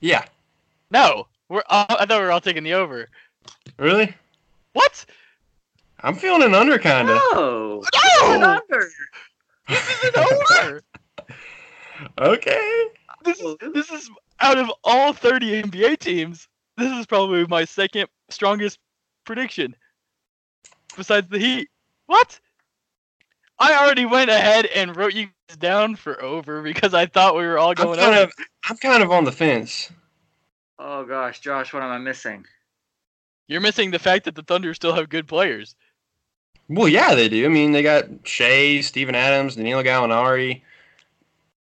[0.00, 0.24] Yeah.
[0.90, 1.62] No, we're.
[1.68, 3.08] Uh, I thought we were all taking the over.
[3.78, 4.14] Really?
[4.72, 5.04] What?
[6.00, 7.16] I'm feeling an under kind of.
[7.34, 7.82] No.
[7.92, 8.90] It's an under.
[9.68, 10.24] this is an
[10.60, 10.82] over.
[12.18, 12.86] Okay.
[13.24, 16.48] This is this is out of all 30 NBA teams.
[16.76, 18.78] This is probably my second strongest
[19.24, 19.76] prediction,
[20.96, 21.68] besides the Heat.
[22.06, 22.40] What?
[23.58, 27.46] I already went ahead and wrote you guys down for over because I thought we
[27.46, 28.24] were all I'm going kind over.
[28.24, 28.32] of,
[28.68, 29.90] I'm kind of on the fence.
[30.78, 31.38] Oh, gosh.
[31.40, 32.44] Josh, what am I missing?
[33.46, 35.76] You're missing the fact that the Thunder still have good players.
[36.68, 37.44] Well, yeah, they do.
[37.44, 40.62] I mean, they got Shai, Steven Adams, Danilo Gallinari.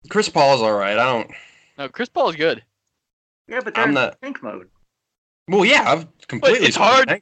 [0.10, 0.98] Chris Paul's all right.
[0.98, 1.30] I don't.
[1.78, 2.64] No, Chris Paul is good.
[3.48, 4.70] Yeah, but they're I'm in not- tank mode.
[5.48, 6.68] Well, yeah, I've completely.
[6.68, 7.22] it's hard.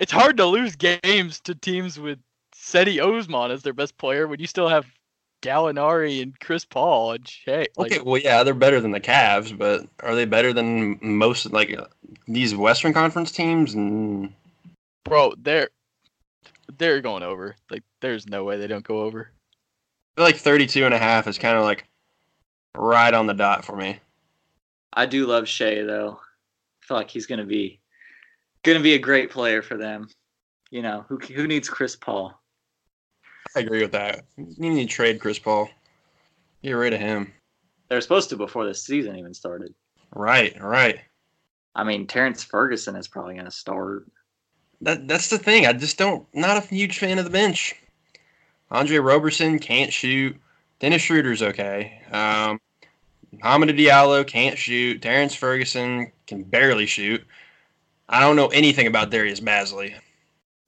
[0.00, 2.18] It's hard to lose games to teams with
[2.54, 4.86] Cedi Osman as their best player when you still have
[5.42, 7.66] Gallinari and Chris Paul and Shai.
[7.76, 11.52] Like, Okay, well, yeah, they're better than the Cavs, but are they better than most
[11.52, 11.86] like uh,
[12.26, 13.74] these Western Conference teams?
[15.04, 15.70] Bro, they're
[16.78, 17.56] they're going over.
[17.70, 19.30] Like, there's no way they don't go over.
[20.16, 21.86] I feel like 32 and a half is kind of like
[22.76, 24.00] right on the dot for me.
[24.92, 26.20] I do love Shai, though.
[26.90, 27.78] Feel like he's going to be
[28.64, 30.08] going to be a great player for them.
[30.72, 32.34] You know, who who needs Chris Paul?
[33.54, 34.24] I agree with that.
[34.36, 35.70] You need to trade Chris Paul.
[36.64, 37.32] Get rid of him.
[37.88, 39.72] They're supposed to before the season even started.
[40.16, 40.98] Right, right.
[41.76, 44.10] I mean, Terrence Ferguson is probably going to start.
[44.80, 45.66] That that's the thing.
[45.66, 47.72] I just don't not a huge fan of the bench.
[48.72, 50.36] Andre Roberson can't shoot.
[50.80, 52.02] Dennis Schroeder's okay.
[52.10, 52.60] Um,
[53.44, 55.00] Hamidou Diallo can't shoot.
[55.00, 57.22] Terrence Ferguson can barely shoot.
[58.08, 59.94] I don't know anything about Darius Bazley.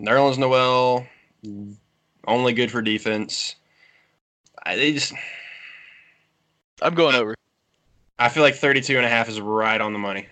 [0.03, 1.07] Nerlens Noel,
[2.27, 3.55] only good for defense.
[4.65, 5.13] I, they just,
[6.83, 7.35] I'm going over.
[8.19, 10.27] I feel like 32 and a half is right on the money.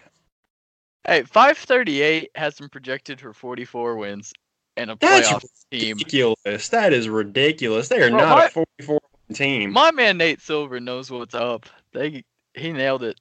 [1.06, 4.32] Hey, 538 has them projected for 44 wins
[4.76, 5.96] and a That's playoff team.
[5.96, 6.68] Ridiculous.
[6.68, 7.88] That is ridiculous.
[7.88, 9.00] They are Bro, not my- a 44
[9.32, 9.72] team.
[9.72, 11.66] My man Nate Silver knows what's up.
[11.92, 13.18] They he nailed it.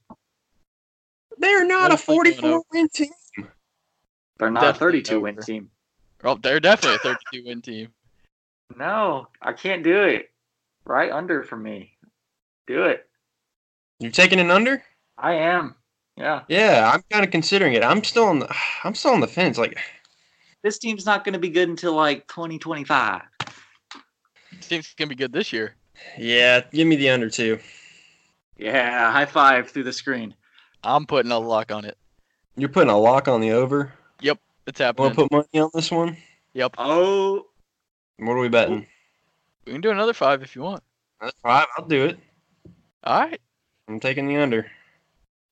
[1.40, 3.08] They're not a 44 win team.
[4.38, 5.70] They're not a Definitely 32 win team.
[6.22, 7.88] Well, they're definitely a 32 win team.
[8.76, 10.30] No, I can't do it.
[10.84, 11.96] Right under for me.
[12.66, 13.08] Do it.
[13.98, 14.82] You're taking an under?
[15.18, 15.74] I am.
[16.16, 16.42] Yeah.
[16.48, 17.82] Yeah, I'm kind of considering it.
[17.82, 19.56] I'm still on the I'm still on the fence.
[19.56, 19.78] Like
[20.62, 23.22] This team's not going to be good until like 2025.
[24.60, 25.74] Team's gonna be good this year.
[26.18, 27.58] yeah, give me the under two.
[28.56, 30.34] Yeah, high five through the screen.
[30.82, 31.96] I'm putting a lock on it.
[32.56, 33.92] You're putting a lock on the over.
[34.20, 35.04] Yep, it's happening.
[35.04, 35.28] Want happening.
[35.28, 36.16] to put money on this one?
[36.54, 36.74] yep.
[36.78, 37.46] Oh,
[38.18, 38.86] What are we betting?
[39.66, 40.82] We can do another five if you want.
[41.20, 41.66] That's five.
[41.76, 42.18] I'll do it.
[43.04, 43.40] All right.
[43.88, 44.66] I'm taking the under.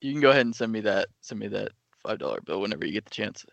[0.00, 1.08] You can go ahead and send me that.
[1.20, 3.44] Send me that five dollar bill whenever you get the chance.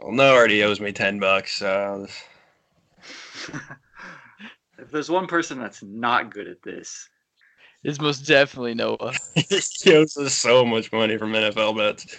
[0.00, 1.52] Well, no already owes me ten bucks.
[1.52, 2.06] So
[4.78, 7.08] if there's one person that's not good at this,
[7.84, 9.12] It's most definitely Noah.
[9.34, 12.16] he owes us so much money from NFL bets.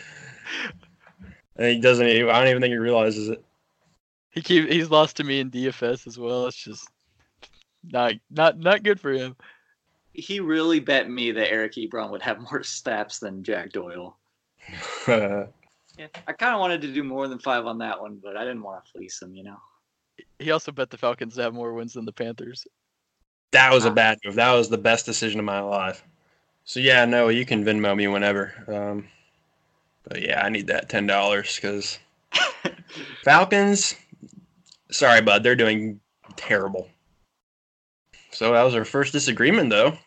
[1.55, 2.07] And he doesn't.
[2.07, 3.43] Even, I don't even think he realizes it.
[4.29, 6.45] He keep he's lost to me in DFS as well.
[6.45, 6.87] It's just
[7.83, 9.35] not not not good for him.
[10.13, 14.17] he really bet me that Eric Ebron would have more snaps than Jack Doyle.
[15.97, 18.43] Yeah, I kind of wanted to do more than five on that one, but I
[18.43, 19.57] didn't want to fleece him, you know.
[20.39, 22.67] He also bet the Falcons to have more wins than the Panthers.
[23.55, 24.35] That was a bad move.
[24.35, 26.03] That was the best decision of my life.
[26.65, 28.53] So yeah, no, you can Venmo me whenever.
[28.67, 29.07] Um,
[30.03, 31.97] but yeah, I need that ten dollars because
[33.23, 33.95] Falcons.
[34.91, 36.01] Sorry, bud, they're doing
[36.35, 36.89] terrible.
[38.31, 39.97] So that was our first disagreement, though.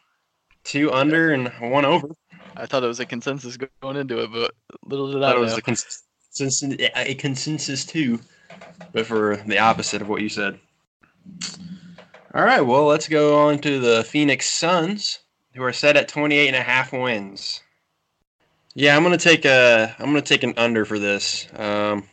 [0.64, 2.08] Two under and one over.
[2.54, 4.52] I thought it was a consensus going into it, but
[4.84, 6.62] little did I thought it was a consensus,
[6.96, 8.20] a consensus too,
[8.92, 10.60] but for the opposite of what you said.
[12.34, 15.20] All right, well, let's go on to the Phoenix Suns,
[15.54, 17.62] who are set at 28 and a half wins.
[18.74, 21.48] Yeah, I'm gonna take a I'm gonna take an under for this.
[21.56, 22.04] Um,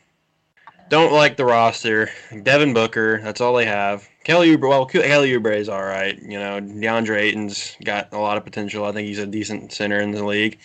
[0.89, 2.09] don't like the roster.
[2.43, 4.07] Devin Booker, that's all they have.
[4.23, 6.17] Kelly Oubre, well, Kelly Oubre is all right.
[6.19, 8.85] You know, DeAndre Ayton's got a lot of potential.
[8.85, 10.57] I think he's a decent center in the league.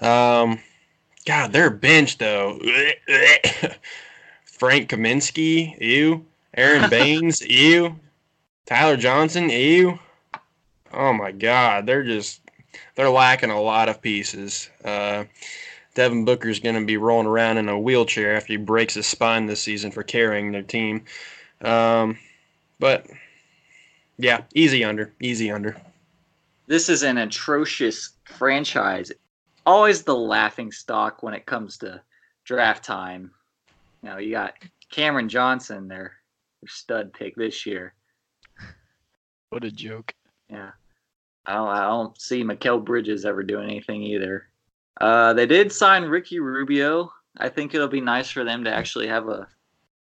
[0.00, 0.58] Um,
[1.26, 2.58] God, their bench though.
[4.44, 6.24] Frank Kaminsky, ew.
[6.54, 8.00] Aron Baynes, ew.
[8.72, 9.98] Tyler Johnson, ew.
[10.94, 12.40] Oh my God, they're just
[12.94, 14.70] they're lacking a lot of pieces.
[14.82, 15.24] Uh,
[15.94, 19.44] Devin Booker's going to be rolling around in a wheelchair after he breaks his spine
[19.44, 21.04] this season for carrying their team.
[21.60, 22.16] Um,
[22.78, 23.06] but
[24.16, 25.76] yeah, easy under, easy under.
[26.66, 29.12] This is an atrocious franchise.
[29.66, 32.00] Always the laughing stock when it comes to
[32.44, 33.32] draft time.
[34.02, 34.54] You know, you got
[34.90, 36.14] Cameron Johnson, their,
[36.62, 37.92] their stud pick this year.
[39.52, 40.14] What a joke.
[40.48, 40.70] Yeah.
[41.44, 44.48] I don't, I don't see Mikal Bridges ever doing anything either.
[44.98, 47.12] Uh, they did sign Ricky Rubio.
[47.36, 49.46] I think it'll be nice for them to actually have a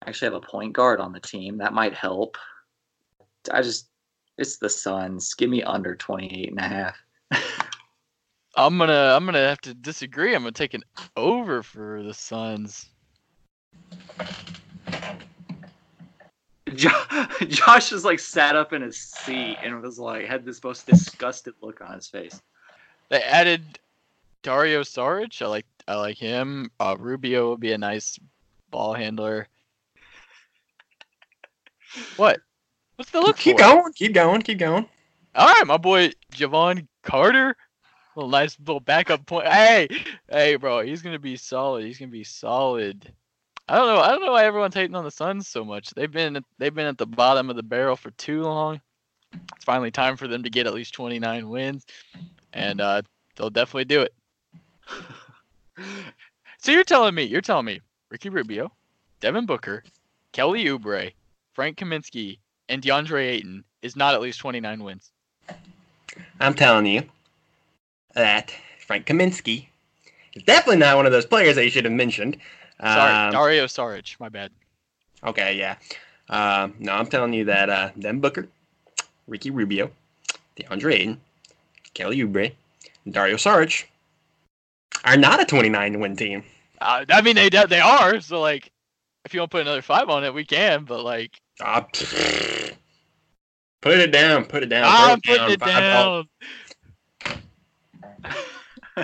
[0.06, 1.58] actually have a point guard on the team.
[1.58, 2.38] That might help.
[3.52, 3.90] I just
[4.38, 5.34] it's the Suns.
[5.34, 6.98] Give me under 28 and a half.
[8.56, 10.36] I'm gonna I'm gonna have to disagree.
[10.36, 10.84] I'm gonna take an
[11.18, 12.88] over for the Suns.
[16.76, 17.06] Jo-
[17.48, 21.54] Josh was like sat up in his seat and was like had this most disgusted
[21.62, 22.42] look on his face.
[23.10, 23.80] They added
[24.44, 25.42] Dario Saric.
[25.42, 26.72] I like I like him.
[26.80, 28.20] Uh, Rubio would be a nice
[28.70, 29.48] ball handler.
[32.18, 32.40] What?
[32.96, 33.64] What's the look Keep for?
[33.64, 34.88] going, keep going, keep going.
[35.36, 37.56] All right, my boy Jevon Carter.
[38.16, 39.48] Little nice little backup point.
[39.48, 39.88] Hey,
[40.30, 41.86] hey, bro, he's gonna be solid.
[41.86, 43.14] He's gonna be solid.
[43.70, 44.02] I don't know.
[44.02, 45.92] I don't know why everyone's hating on the Suns so much.
[45.92, 48.82] They've been they've been at the bottom of the barrel for too long.
[49.56, 51.86] It's finally time for them to get at least 29 wins,
[52.52, 53.04] and uh,
[53.36, 54.14] they'll definitely do it.
[56.62, 57.80] So you're telling me, you're telling me,
[58.10, 58.70] Ricky Rubio,
[59.22, 59.82] Devin Booker,
[60.34, 61.14] Kelly Oubre,
[61.54, 65.12] Frank Kaminsky, and DeAndre Ayton is not at least 29 wins.
[66.42, 67.04] I'm telling you
[68.14, 68.54] that
[68.86, 69.68] Frank Kaminsky
[70.34, 72.36] is definitely not one of those players that you should have mentioned.
[72.82, 74.20] Sorry, Um, Dario Saric.
[74.20, 74.52] My bad.
[75.24, 75.76] Okay, yeah.
[76.30, 78.48] Um, no, I'm telling you that uh, Devin Booker,
[79.28, 79.92] Ricky Rubio,
[80.58, 81.22] DeAndre Ayton,
[81.94, 82.54] Kelly Oubre,
[83.06, 83.86] and Dario Saric
[85.04, 86.44] are not a 29 win team.
[86.80, 88.22] Uh, I mean, they they are.
[88.22, 88.72] So like,
[89.26, 90.86] if you want to put another five on it, we can.
[90.86, 92.74] But like, pfft.
[93.82, 94.46] put it down.
[94.46, 94.86] Put it down.
[94.88, 96.30] I'm putting it down.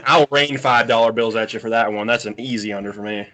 [0.06, 2.08] I'll rain five dollar bills at you for that one.
[2.08, 3.28] That's an easy under for me.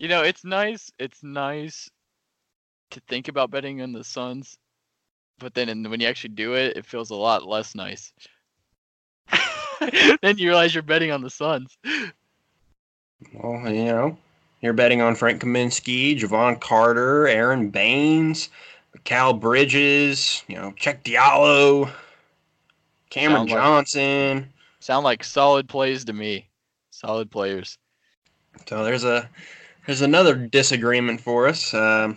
[0.00, 0.90] You know, it's nice.
[0.98, 1.90] It's nice
[2.90, 4.56] to think about betting on the Suns,
[5.38, 8.14] but then in, when you actually do it, it feels a lot less nice.
[10.22, 11.76] then you realize you're betting on the Suns.
[13.34, 14.16] Well, you know,
[14.62, 18.48] you're betting on Frank Kaminsky, Jevon Carter, Aron Baynes,
[19.04, 21.92] Cal Bridges, you know, Cheick Diallo,
[23.10, 24.52] Cameron Sound like- Johnson.
[24.80, 26.48] Sound like solid plays to me.
[26.88, 27.76] Solid players.
[28.66, 29.28] So there's a
[29.90, 31.74] there's another disagreement for us.
[31.74, 32.16] Um,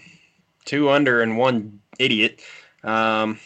[0.63, 2.39] two under and one idiot.
[2.83, 3.39] Um,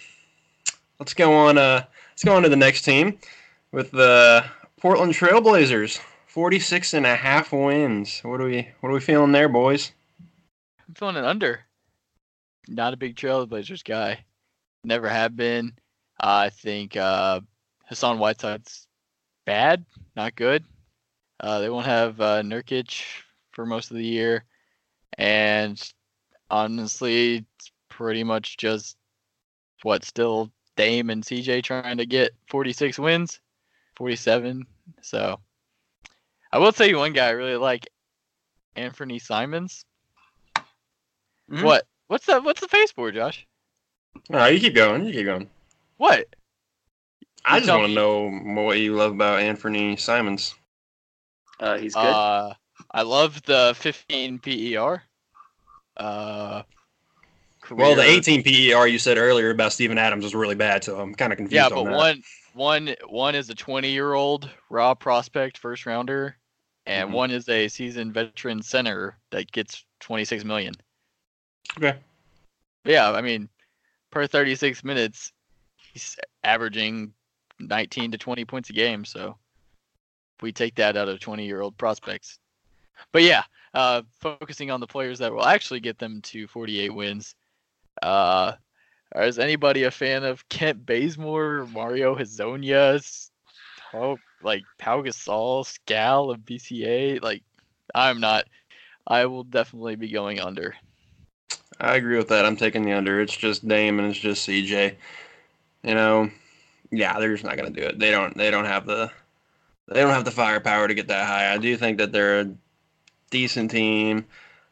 [0.99, 1.57] let's go on.
[1.57, 3.19] Uh, let's go on to the next team
[3.71, 4.43] with the
[4.81, 6.01] Portland Trailblazers.
[6.25, 8.19] 46 and a half wins.
[8.19, 9.93] What are we what are we feeling there, boys?
[10.85, 11.61] I'm feeling an under.
[12.67, 14.25] Not a big Trailblazers guy.
[14.83, 15.71] Never have been.
[16.19, 17.39] I think uh,
[17.85, 18.87] Hassan Whiteside's
[19.45, 19.85] bad,
[20.17, 20.65] not good.
[21.39, 23.05] Uh, they won't have uh, Nurkic
[23.57, 24.45] for most of the year,
[25.17, 25.91] and
[26.51, 28.97] honestly, it's pretty much just
[29.81, 33.39] what still Dame and CJ trying to get 46 wins,
[33.95, 34.67] 47.
[35.01, 35.39] So
[36.53, 37.89] I will tell you one guy I really like,
[38.75, 39.85] Anthony Simons.
[41.49, 41.63] Mhm.
[41.63, 41.87] What?
[42.09, 42.43] What's that?
[42.43, 43.47] What's the face for, Josh?
[44.29, 45.03] All right, you keep going.
[45.03, 45.49] You keep going.
[45.97, 46.27] What?
[47.43, 50.53] I You just want to know what you love about Anthony Simons.
[51.59, 52.05] Uh, he's good.
[52.05, 52.53] Uh,
[52.91, 55.03] I love the 15 PER.
[55.95, 56.63] Uh.
[57.71, 61.13] Well, the 18 PER you said earlier about Steven Adams was really bad, so I'm
[61.13, 61.53] kind of confused.
[61.71, 61.97] Yeah, on but that.
[61.97, 62.23] one
[62.53, 66.37] one one is a 20 year old raw prospect first rounder,
[66.85, 67.13] and Mhm.
[67.13, 70.73] one is a seasoned veteran center that gets 26 million.
[71.77, 71.99] Okay.
[72.85, 73.49] Yeah, I mean,
[74.11, 75.33] per 36 minutes,
[75.75, 77.13] he's averaging
[77.59, 79.03] 19 to 20 points a game.
[79.03, 79.37] So
[80.41, 82.39] we take that out of 20 year old prospects.
[83.11, 83.43] But yeah,
[83.73, 87.35] uh, focusing on the players that will actually get them to 48 wins.
[88.01, 88.53] Uh,
[89.15, 93.29] is anybody a fan of Kent Bazemore, Mario Hezonja,
[93.91, 97.21] Pau- like Pau Gasol, Scal of BCA?
[97.21, 97.43] Like,
[97.95, 98.45] I'm not.
[99.05, 100.75] I will definitely be going under.
[101.79, 102.45] I agree with that.
[102.45, 103.21] I'm taking the under.
[103.21, 104.95] It's just Dame and it's just CJ.
[105.83, 106.29] You know,
[106.91, 107.99] yeah, they're just not gonna do it.
[107.99, 108.35] They don't.
[108.35, 109.11] They don't have the.
[109.87, 111.53] They don't have the firepower to get that high.
[111.53, 112.49] I do think that they're
[113.29, 114.25] decent team.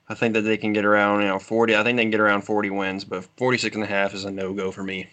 [0.08, 1.76] I think that they can get around, you know, 40.
[1.76, 4.32] I think they can get around 40 wins, but 46 and a half is a
[4.32, 5.08] no go for me.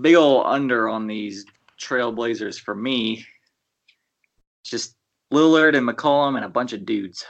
[0.00, 1.44] Big ol' under on these
[1.80, 3.24] Trailblazers for me.
[4.64, 4.94] Just
[5.32, 7.24] Lillard and McCollum and a bunch of dudes.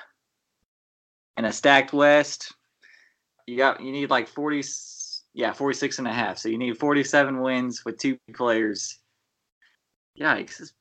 [1.36, 2.52] And a stacked West.
[3.46, 4.62] You got you need like 40
[5.34, 6.38] yeah, 46 and a half.
[6.38, 8.98] So you need 47 wins with two players.
[10.18, 10.72] Yikes.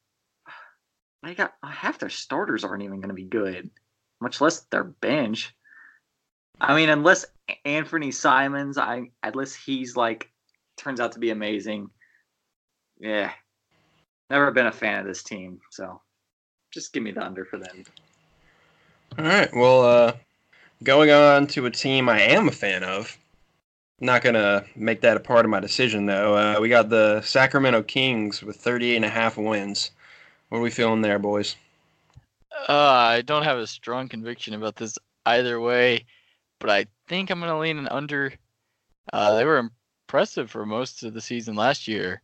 [1.23, 3.69] They got half their starters aren't even going to be good,
[4.19, 5.53] much less their bench.
[6.59, 7.25] I mean, unless
[7.65, 10.29] Anthony Simons, I unless he's like
[10.77, 11.89] turns out to be amazing.
[12.99, 13.31] Yeah.
[14.29, 16.01] Never been a fan of this team, so
[16.71, 17.83] just give me the under for them.
[19.19, 19.49] All right.
[19.53, 20.13] Well, uh,
[20.83, 23.17] going on to a team I am a fan of.
[23.99, 26.35] Not gonna make that a part of my decision though.
[26.35, 29.91] Uh, we got the Sacramento Kings with 38 and a half wins.
[30.51, 31.55] What are we feeling there, boys?
[32.67, 36.03] Uh, I don't have a strong conviction about this either way,
[36.59, 38.33] but I think I'm gonna lean an under.
[39.13, 39.69] Uh, they were
[40.09, 42.21] impressive for most of the season last year,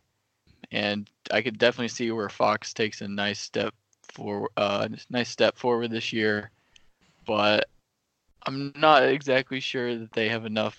[0.70, 3.72] and I could definitely see where Fox takes a nice step
[4.02, 6.50] for uh nice step forward this year,
[7.24, 7.70] but
[8.42, 10.78] I'm not exactly sure that they have enough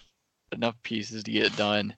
[0.51, 1.95] enough pieces to get it done.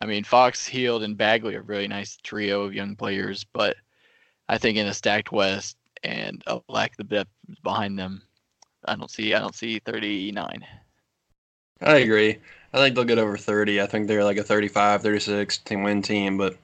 [0.00, 3.74] I mean, Fox, Hield, and Bagley are really nice trio of young players, but
[4.48, 7.30] I think in a stacked West and a lack of depth
[7.62, 8.22] behind them,
[8.84, 10.64] I don't see I don't see 39.
[11.82, 12.38] I agree.
[12.72, 13.80] I think they'll get over 30.
[13.80, 16.56] I think they're like a 35, 36 team win team, but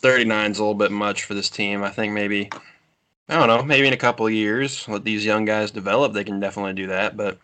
[0.00, 1.82] 39 is a little bit much for this team.
[1.82, 2.50] I think maybe,
[3.28, 6.40] I don't know, maybe in a couple years, let these young guys develop, they can
[6.40, 7.16] definitely do that.
[7.16, 7.38] But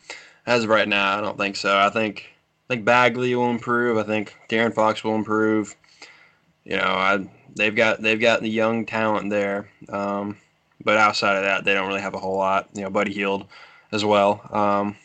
[0.46, 1.76] as of right now, I don't think so.
[1.76, 2.30] I think
[2.68, 3.96] I think Bagley will improve.
[3.96, 5.76] I think De'Aaron Fox will improve.
[6.66, 9.70] You know, I they've got they've got the young talent there.
[9.88, 10.36] Um,
[10.84, 12.68] but outside of that, they don't really have a whole lot.
[12.74, 13.46] You know, Buddy Hield
[13.92, 14.42] as well.
[14.52, 14.96] Um,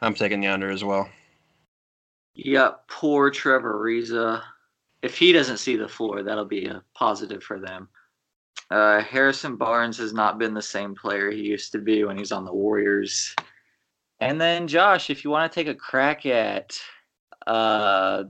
[0.00, 1.08] I'm taking the under as well.
[2.52, 4.42] Got poor Trevor Ariza.
[5.02, 7.88] If he doesn't see the floor, that'll be a positive for them.
[8.70, 12.30] Uh, Harrison Barnes has not been the same player he used to be when he's
[12.30, 13.34] on the Warriors.
[14.20, 16.78] And then Josh, if you want to take a crack at
[17.46, 18.24] uh,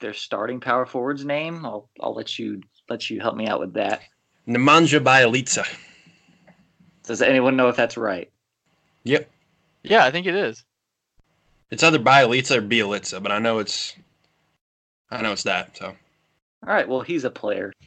[0.00, 3.74] their starting power forward's name, I'll I'll let you let you help me out with
[3.74, 4.02] that.
[4.46, 5.66] Nemanja Bjelica.
[7.04, 8.30] Does anyone know if that's right?
[9.04, 9.28] Yep.
[9.82, 10.64] Yeah, I think it is.
[11.70, 13.94] It's either Bjelica or Bielitsa, but I know it's
[15.10, 15.86] I know it's that, so.
[15.86, 15.94] All
[16.74, 17.72] right, well he's a player.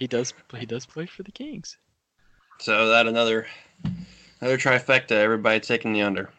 [0.00, 1.76] He does he does play for the Kings.
[2.58, 3.46] so that another
[4.40, 6.30] another trifecta, everybody taking the under.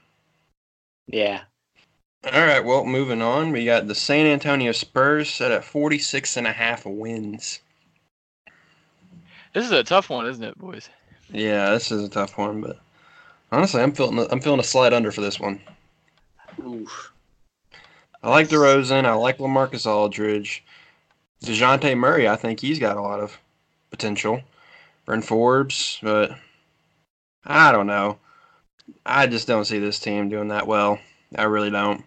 [1.05, 1.41] Yeah.
[2.23, 3.51] All right, well, moving on.
[3.51, 7.61] We got the San Antonio Spurs set at 46 and a half wins.
[9.53, 10.87] This is a tough one, isn't it, boys?
[11.31, 12.79] Yeah, this is a tough one, but
[13.51, 15.61] honestly, I'm feeling I'm feeling a slight under for this one.
[16.63, 17.11] Oof.
[18.21, 19.05] I like DeRozan.
[19.05, 20.63] I like LaMarcus Aldridge.
[21.43, 23.39] Dejounte Murray, I think he's got a lot of
[23.89, 24.41] potential.
[25.05, 26.37] Bryn Forbes, but
[27.43, 28.19] I don't know.
[29.05, 30.99] I just don't see this team doing that well.
[31.35, 32.05] I really don't.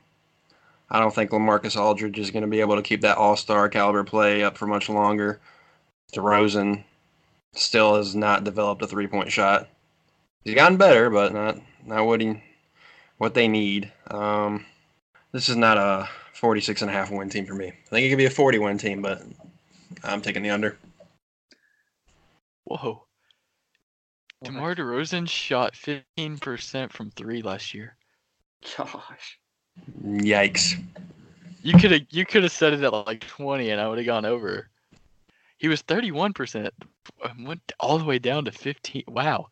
[0.95, 3.69] I don't think LaMarcus Aldridge is going to be able to keep that all star
[3.69, 5.41] caliber play up for much longer.
[6.13, 6.85] DeRozan
[7.53, 9.69] still has not developed a three point shot.
[10.45, 12.41] He's gotten better, but not not what he
[13.19, 13.91] what they need.
[14.09, 14.67] Um,
[15.33, 17.67] this is not a 46 and a half win team for me.
[17.67, 19.21] I think it could be a 40 win team, but
[20.05, 20.79] I'm taking the under.
[22.67, 23.05] Whoa.
[24.45, 27.97] DeMar DeRozan shot 15% from three last year.
[28.77, 29.41] Gosh.
[30.03, 30.83] Yikes.
[31.63, 34.07] You could have you could have set it at like 20 and I would have
[34.07, 34.69] gone over.
[35.57, 36.71] He was 31%.
[37.23, 39.05] Um, went all the way down to 15.
[39.09, 39.49] Wow.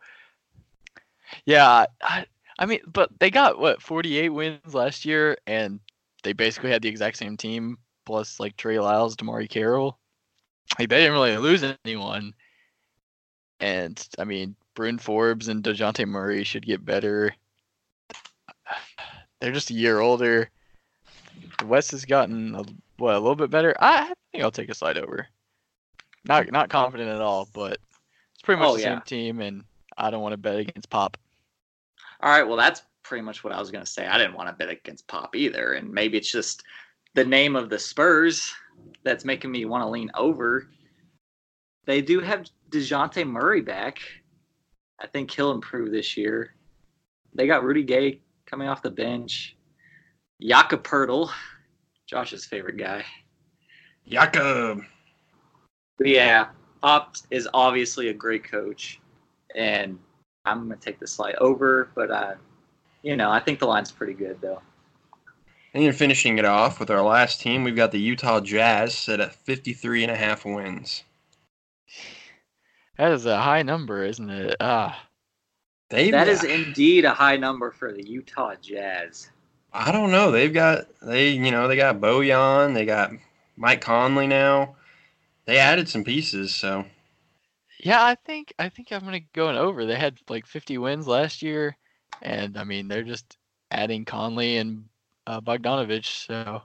[1.47, 2.27] Yeah, I
[2.59, 5.81] I mean, but they got what 48 wins last year, and
[6.23, 9.99] they basically had the exact same team plus like Trey Lyles, DeMarre Carroll.
[10.79, 12.35] Like they didn't really lose anyone,
[13.61, 17.35] and I mean, Bryn Forbes and Dejounte Murray should get better.
[19.43, 20.49] They're just a year older.
[21.59, 22.63] The West has gotten a,
[22.99, 23.75] what a little bit better.
[23.81, 25.27] I think I'll take a slide over.
[26.25, 27.79] Not not confident at all, but
[28.33, 28.95] it's pretty much Oh, the yeah.
[28.95, 29.65] same team, and
[29.99, 31.17] I don't want to bet against Pop.
[32.21, 34.07] All right, well, that's pretty much what I was going to say.
[34.07, 36.63] I didn't want to bet against Pop either, and maybe it's just
[37.15, 38.55] the name of the Spurs
[39.03, 40.69] that's making me want to lean over.
[41.85, 43.99] They do have Dejounte Murray back.
[45.01, 46.55] I think he'll improve this year.
[47.35, 49.57] They got Rudy Gay coming off the bench.
[50.41, 51.31] Jakob Poeltl,
[52.07, 53.05] Josh's favorite guy.
[54.09, 54.83] Jakob.
[56.01, 56.49] Yeah,
[56.83, 59.01] Pop is obviously a great coach,
[59.55, 59.99] and
[60.45, 61.91] I'm gonna take the slide over.
[61.95, 62.35] But uh,
[63.03, 64.61] you know, I think the line's pretty good though.
[65.75, 69.21] And then finishing it off with our last team, we've got the Utah Jazz set
[69.21, 71.05] at 53 and a half wins.
[72.99, 74.57] That is a high number, isn't it?
[74.61, 75.09] Ah,
[75.93, 79.31] They've That is got- indeed a high number for the Utah Jazz.
[79.75, 80.31] I don't know.
[80.31, 83.11] They've got they you know they got Bojan, they got
[83.59, 84.77] Mike Conley now.
[85.45, 86.87] They added some pieces, so
[87.79, 88.03] yeah.
[88.03, 89.85] I think I think I'm gonna go an over.
[89.85, 91.77] They had like 50 wins last year,
[92.23, 93.37] and I mean they're just
[93.71, 94.85] adding Conley and
[95.27, 96.07] uh, Bogdanovic.
[96.07, 96.63] So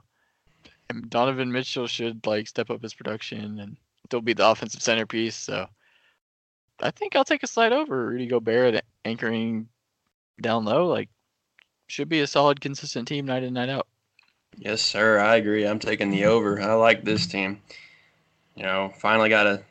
[0.88, 3.76] and Donovan Mitchell should like step up his production and
[4.06, 5.36] still be the offensive centerpiece.
[5.36, 5.66] So
[6.80, 8.06] I think I'll take a slide over.
[8.06, 9.68] Rudy Gobert anchoring
[10.40, 11.08] down low, like
[11.88, 13.86] should be a solid, consistent team night in night out.
[14.56, 15.18] yes, sir.
[15.18, 15.66] I agree.
[15.66, 16.60] I'm taking the over.
[16.60, 17.60] I like this team.
[18.54, 19.62] You know, finally got a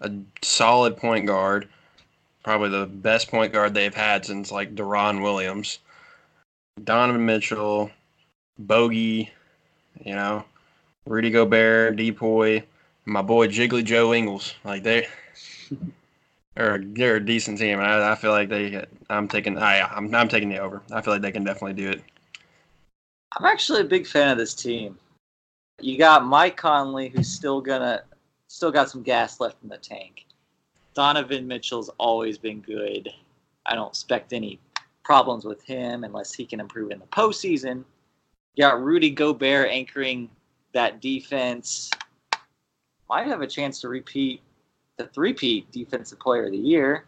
[0.00, 0.12] a
[0.42, 1.68] solid point guard,
[2.42, 5.78] probably the best point guard they've had since like Deron Williams,
[6.82, 7.90] Donovan Mitchell,
[8.58, 9.30] Bogey,
[10.04, 10.44] you know,
[11.06, 12.62] Rudy Gobert, Depoy,
[13.04, 14.54] my boy Jiggly Joe Ingles.
[14.64, 15.06] Like they.
[16.56, 18.84] They're, they're a decent team, I, I feel like they.
[19.10, 19.58] I'm taking.
[19.58, 20.82] I, I'm, I'm taking the over.
[20.92, 22.02] I feel like they can definitely do it.
[23.36, 24.96] I'm actually a big fan of this team.
[25.80, 28.02] You got Mike Conley, who's still gonna,
[28.46, 30.26] still got some gas left in the tank.
[30.94, 33.10] Donovan Mitchell's always been good.
[33.66, 34.60] I don't expect any
[35.02, 37.84] problems with him unless he can improve in the postseason.
[38.54, 40.30] You got Rudy Gobert anchoring
[40.72, 41.90] that defense.
[43.08, 44.40] Might have a chance to repeat
[44.98, 47.04] the three-peat defensive player of the year.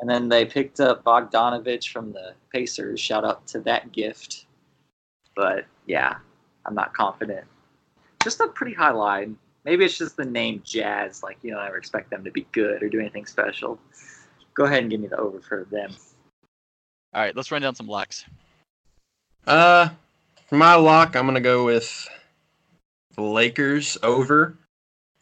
[0.00, 3.00] And then they picked up Bogdanovic from the Pacers.
[3.00, 4.46] Shout out to that gift.
[5.34, 6.16] But yeah,
[6.66, 7.46] I'm not confident.
[8.22, 9.36] Just a pretty high line.
[9.64, 11.22] Maybe it's just the name Jazz.
[11.22, 13.78] Like, you don't ever expect them to be good or do anything special.
[14.54, 15.90] Go ahead and give me the over for them.
[17.14, 18.24] All right, let's run down some locks.
[19.46, 19.88] Uh,
[20.46, 22.08] for my lock, I'm gonna go with
[23.14, 24.56] the Lakers over.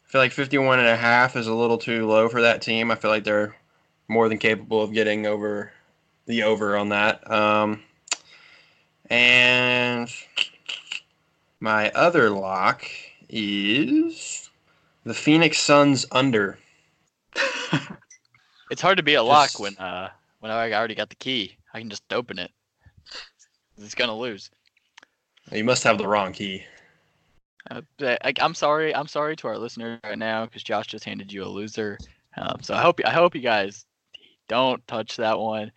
[0.07, 2.91] I feel like 51 and a half is a little too low for that team.
[2.91, 3.57] I feel like they're
[4.07, 5.73] more than capable of getting over
[6.25, 7.29] the over on that.
[7.29, 7.83] Um,
[9.09, 10.09] and
[11.59, 12.85] my other lock
[13.29, 14.49] is
[15.03, 16.57] the Phoenix Suns under.
[18.69, 20.09] It's hard to be a lock Just- when uh
[20.41, 21.55] when I already got the key.
[21.73, 22.51] I can just open it.
[23.77, 24.49] It's gonna lose.
[25.53, 26.65] You must have the wrong key.
[27.69, 28.95] Uh, but I, I'm sorry.
[28.95, 31.97] I'm sorry to our listeners right now because Josh just handed you a loser.
[32.37, 33.85] Um, so I hope I hope you guys
[34.47, 35.71] don't touch that one.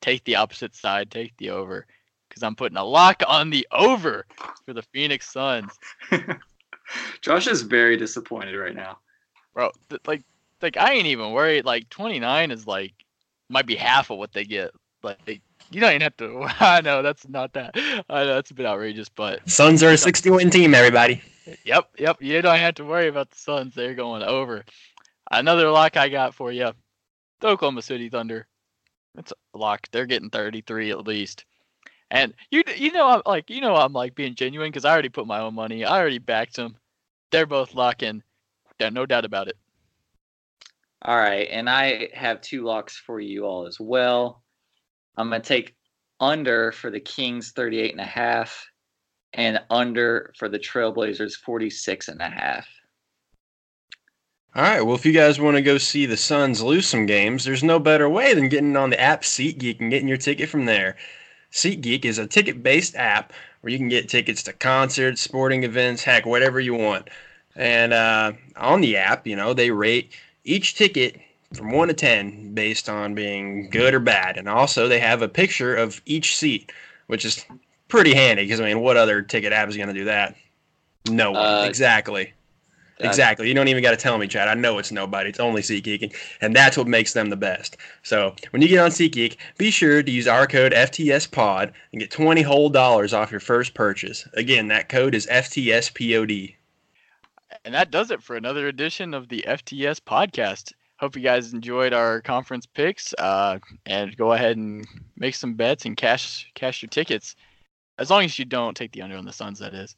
[0.00, 1.10] Take the opposite side.
[1.10, 1.86] Take the over
[2.34, 4.26] because I'm putting a lock on the over
[4.66, 5.70] for the Phoenix Suns,
[7.20, 8.98] Josh is very disappointed right now.
[9.54, 9.70] bro.
[9.88, 10.22] th- like
[10.60, 11.64] like I ain't even worried.
[11.64, 12.92] Like 29 is like
[13.48, 14.72] might be half of what they get.
[15.02, 15.40] Like they,
[15.70, 16.42] you don't even have to.
[16.60, 17.72] I know that's not that.
[17.76, 21.22] I know that's a bit outrageous, but Suns are a 60 win team, everybody.
[21.64, 22.22] Yep, yep.
[22.22, 23.74] You don't have to worry about the Suns.
[23.74, 24.64] They're going over.
[25.30, 26.72] Another lock I got for you.
[27.40, 28.46] The Oklahoma City Thunder.
[29.16, 29.88] It's a lock.
[29.92, 31.44] They're getting 33 at least.
[32.10, 35.08] And you you know I'm like you know I'm like being genuine because I already
[35.08, 35.84] put my own money.
[35.84, 36.76] I already backed them.
[37.30, 38.22] They're both locking.
[38.78, 39.56] There, no doubt about it.
[41.02, 44.42] All right, and I have two locks for you all as well.
[45.16, 45.74] I'm to take
[46.18, 48.66] under for the Kings 38 and a half
[49.34, 52.66] and under for the Trailblazers 46 and a half.
[54.56, 54.82] All right.
[54.82, 57.80] Well, if you guys want to go see the Suns lose some games, there's no
[57.80, 60.96] better way than getting on the app SeatGeek and getting your ticket from there.
[61.50, 66.24] SeatGeek is a ticket-based app where you can get tickets to concerts, sporting events, heck,
[66.24, 67.08] whatever you want.
[67.56, 70.12] And uh, on the app, you know, they rate
[70.44, 71.20] each ticket
[71.52, 75.28] from one to ten based on being good or bad, and also they have a
[75.28, 76.72] picture of each seat,
[77.06, 77.44] which is
[77.94, 80.34] pretty handy because I mean, what other ticket app is going to do that?
[81.08, 81.44] No one.
[81.44, 82.32] Uh, exactly.
[83.00, 83.48] Exactly.
[83.48, 84.48] You don't even got to tell me, Chad.
[84.48, 85.28] I know it's nobody.
[85.28, 87.76] It's only SeatGeek, and that's what makes them the best.
[88.02, 92.10] So when you get on SeatGeek, be sure to use our code FTSPod and get
[92.10, 94.26] 20 whole dollars off your first purchase.
[94.34, 96.54] Again, that code is FTSPOD.
[97.64, 100.72] And that does it for another edition of the FTS podcast.
[100.96, 103.12] Hope you guys enjoyed our conference picks.
[103.14, 104.86] Uh, and go ahead and
[105.16, 107.36] make some bets and cash cash your tickets,
[107.98, 109.58] as long as you don't take the under on the Suns.
[109.58, 109.96] That is.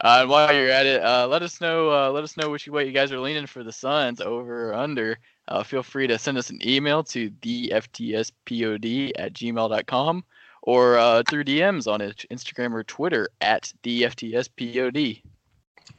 [0.00, 1.90] Uh, while you're at it, uh, let us know.
[1.90, 4.74] Uh, let us know which way you guys are leaning for the Suns, over or
[4.74, 5.18] under.
[5.48, 10.24] Uh, feel free to send us an email to theftspod at gmail.com
[10.62, 15.22] or uh, through DMs on Instagram or Twitter at theftspod.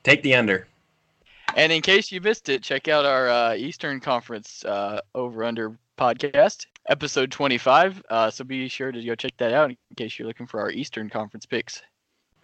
[0.03, 0.67] Take the under.
[1.55, 5.77] And in case you missed it, check out our uh, Eastern Conference uh, over under
[5.97, 8.03] podcast, episode 25.
[8.09, 10.71] Uh, so be sure to go check that out in case you're looking for our
[10.71, 11.81] Eastern Conference picks.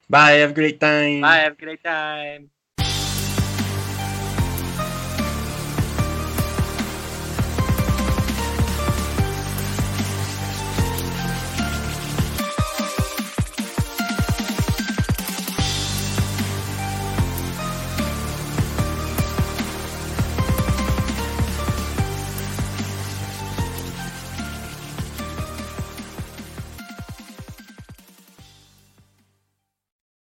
[0.09, 0.31] Bye.
[0.31, 1.21] Have a great time.
[1.21, 1.37] Bye.
[1.37, 2.49] Have a great time.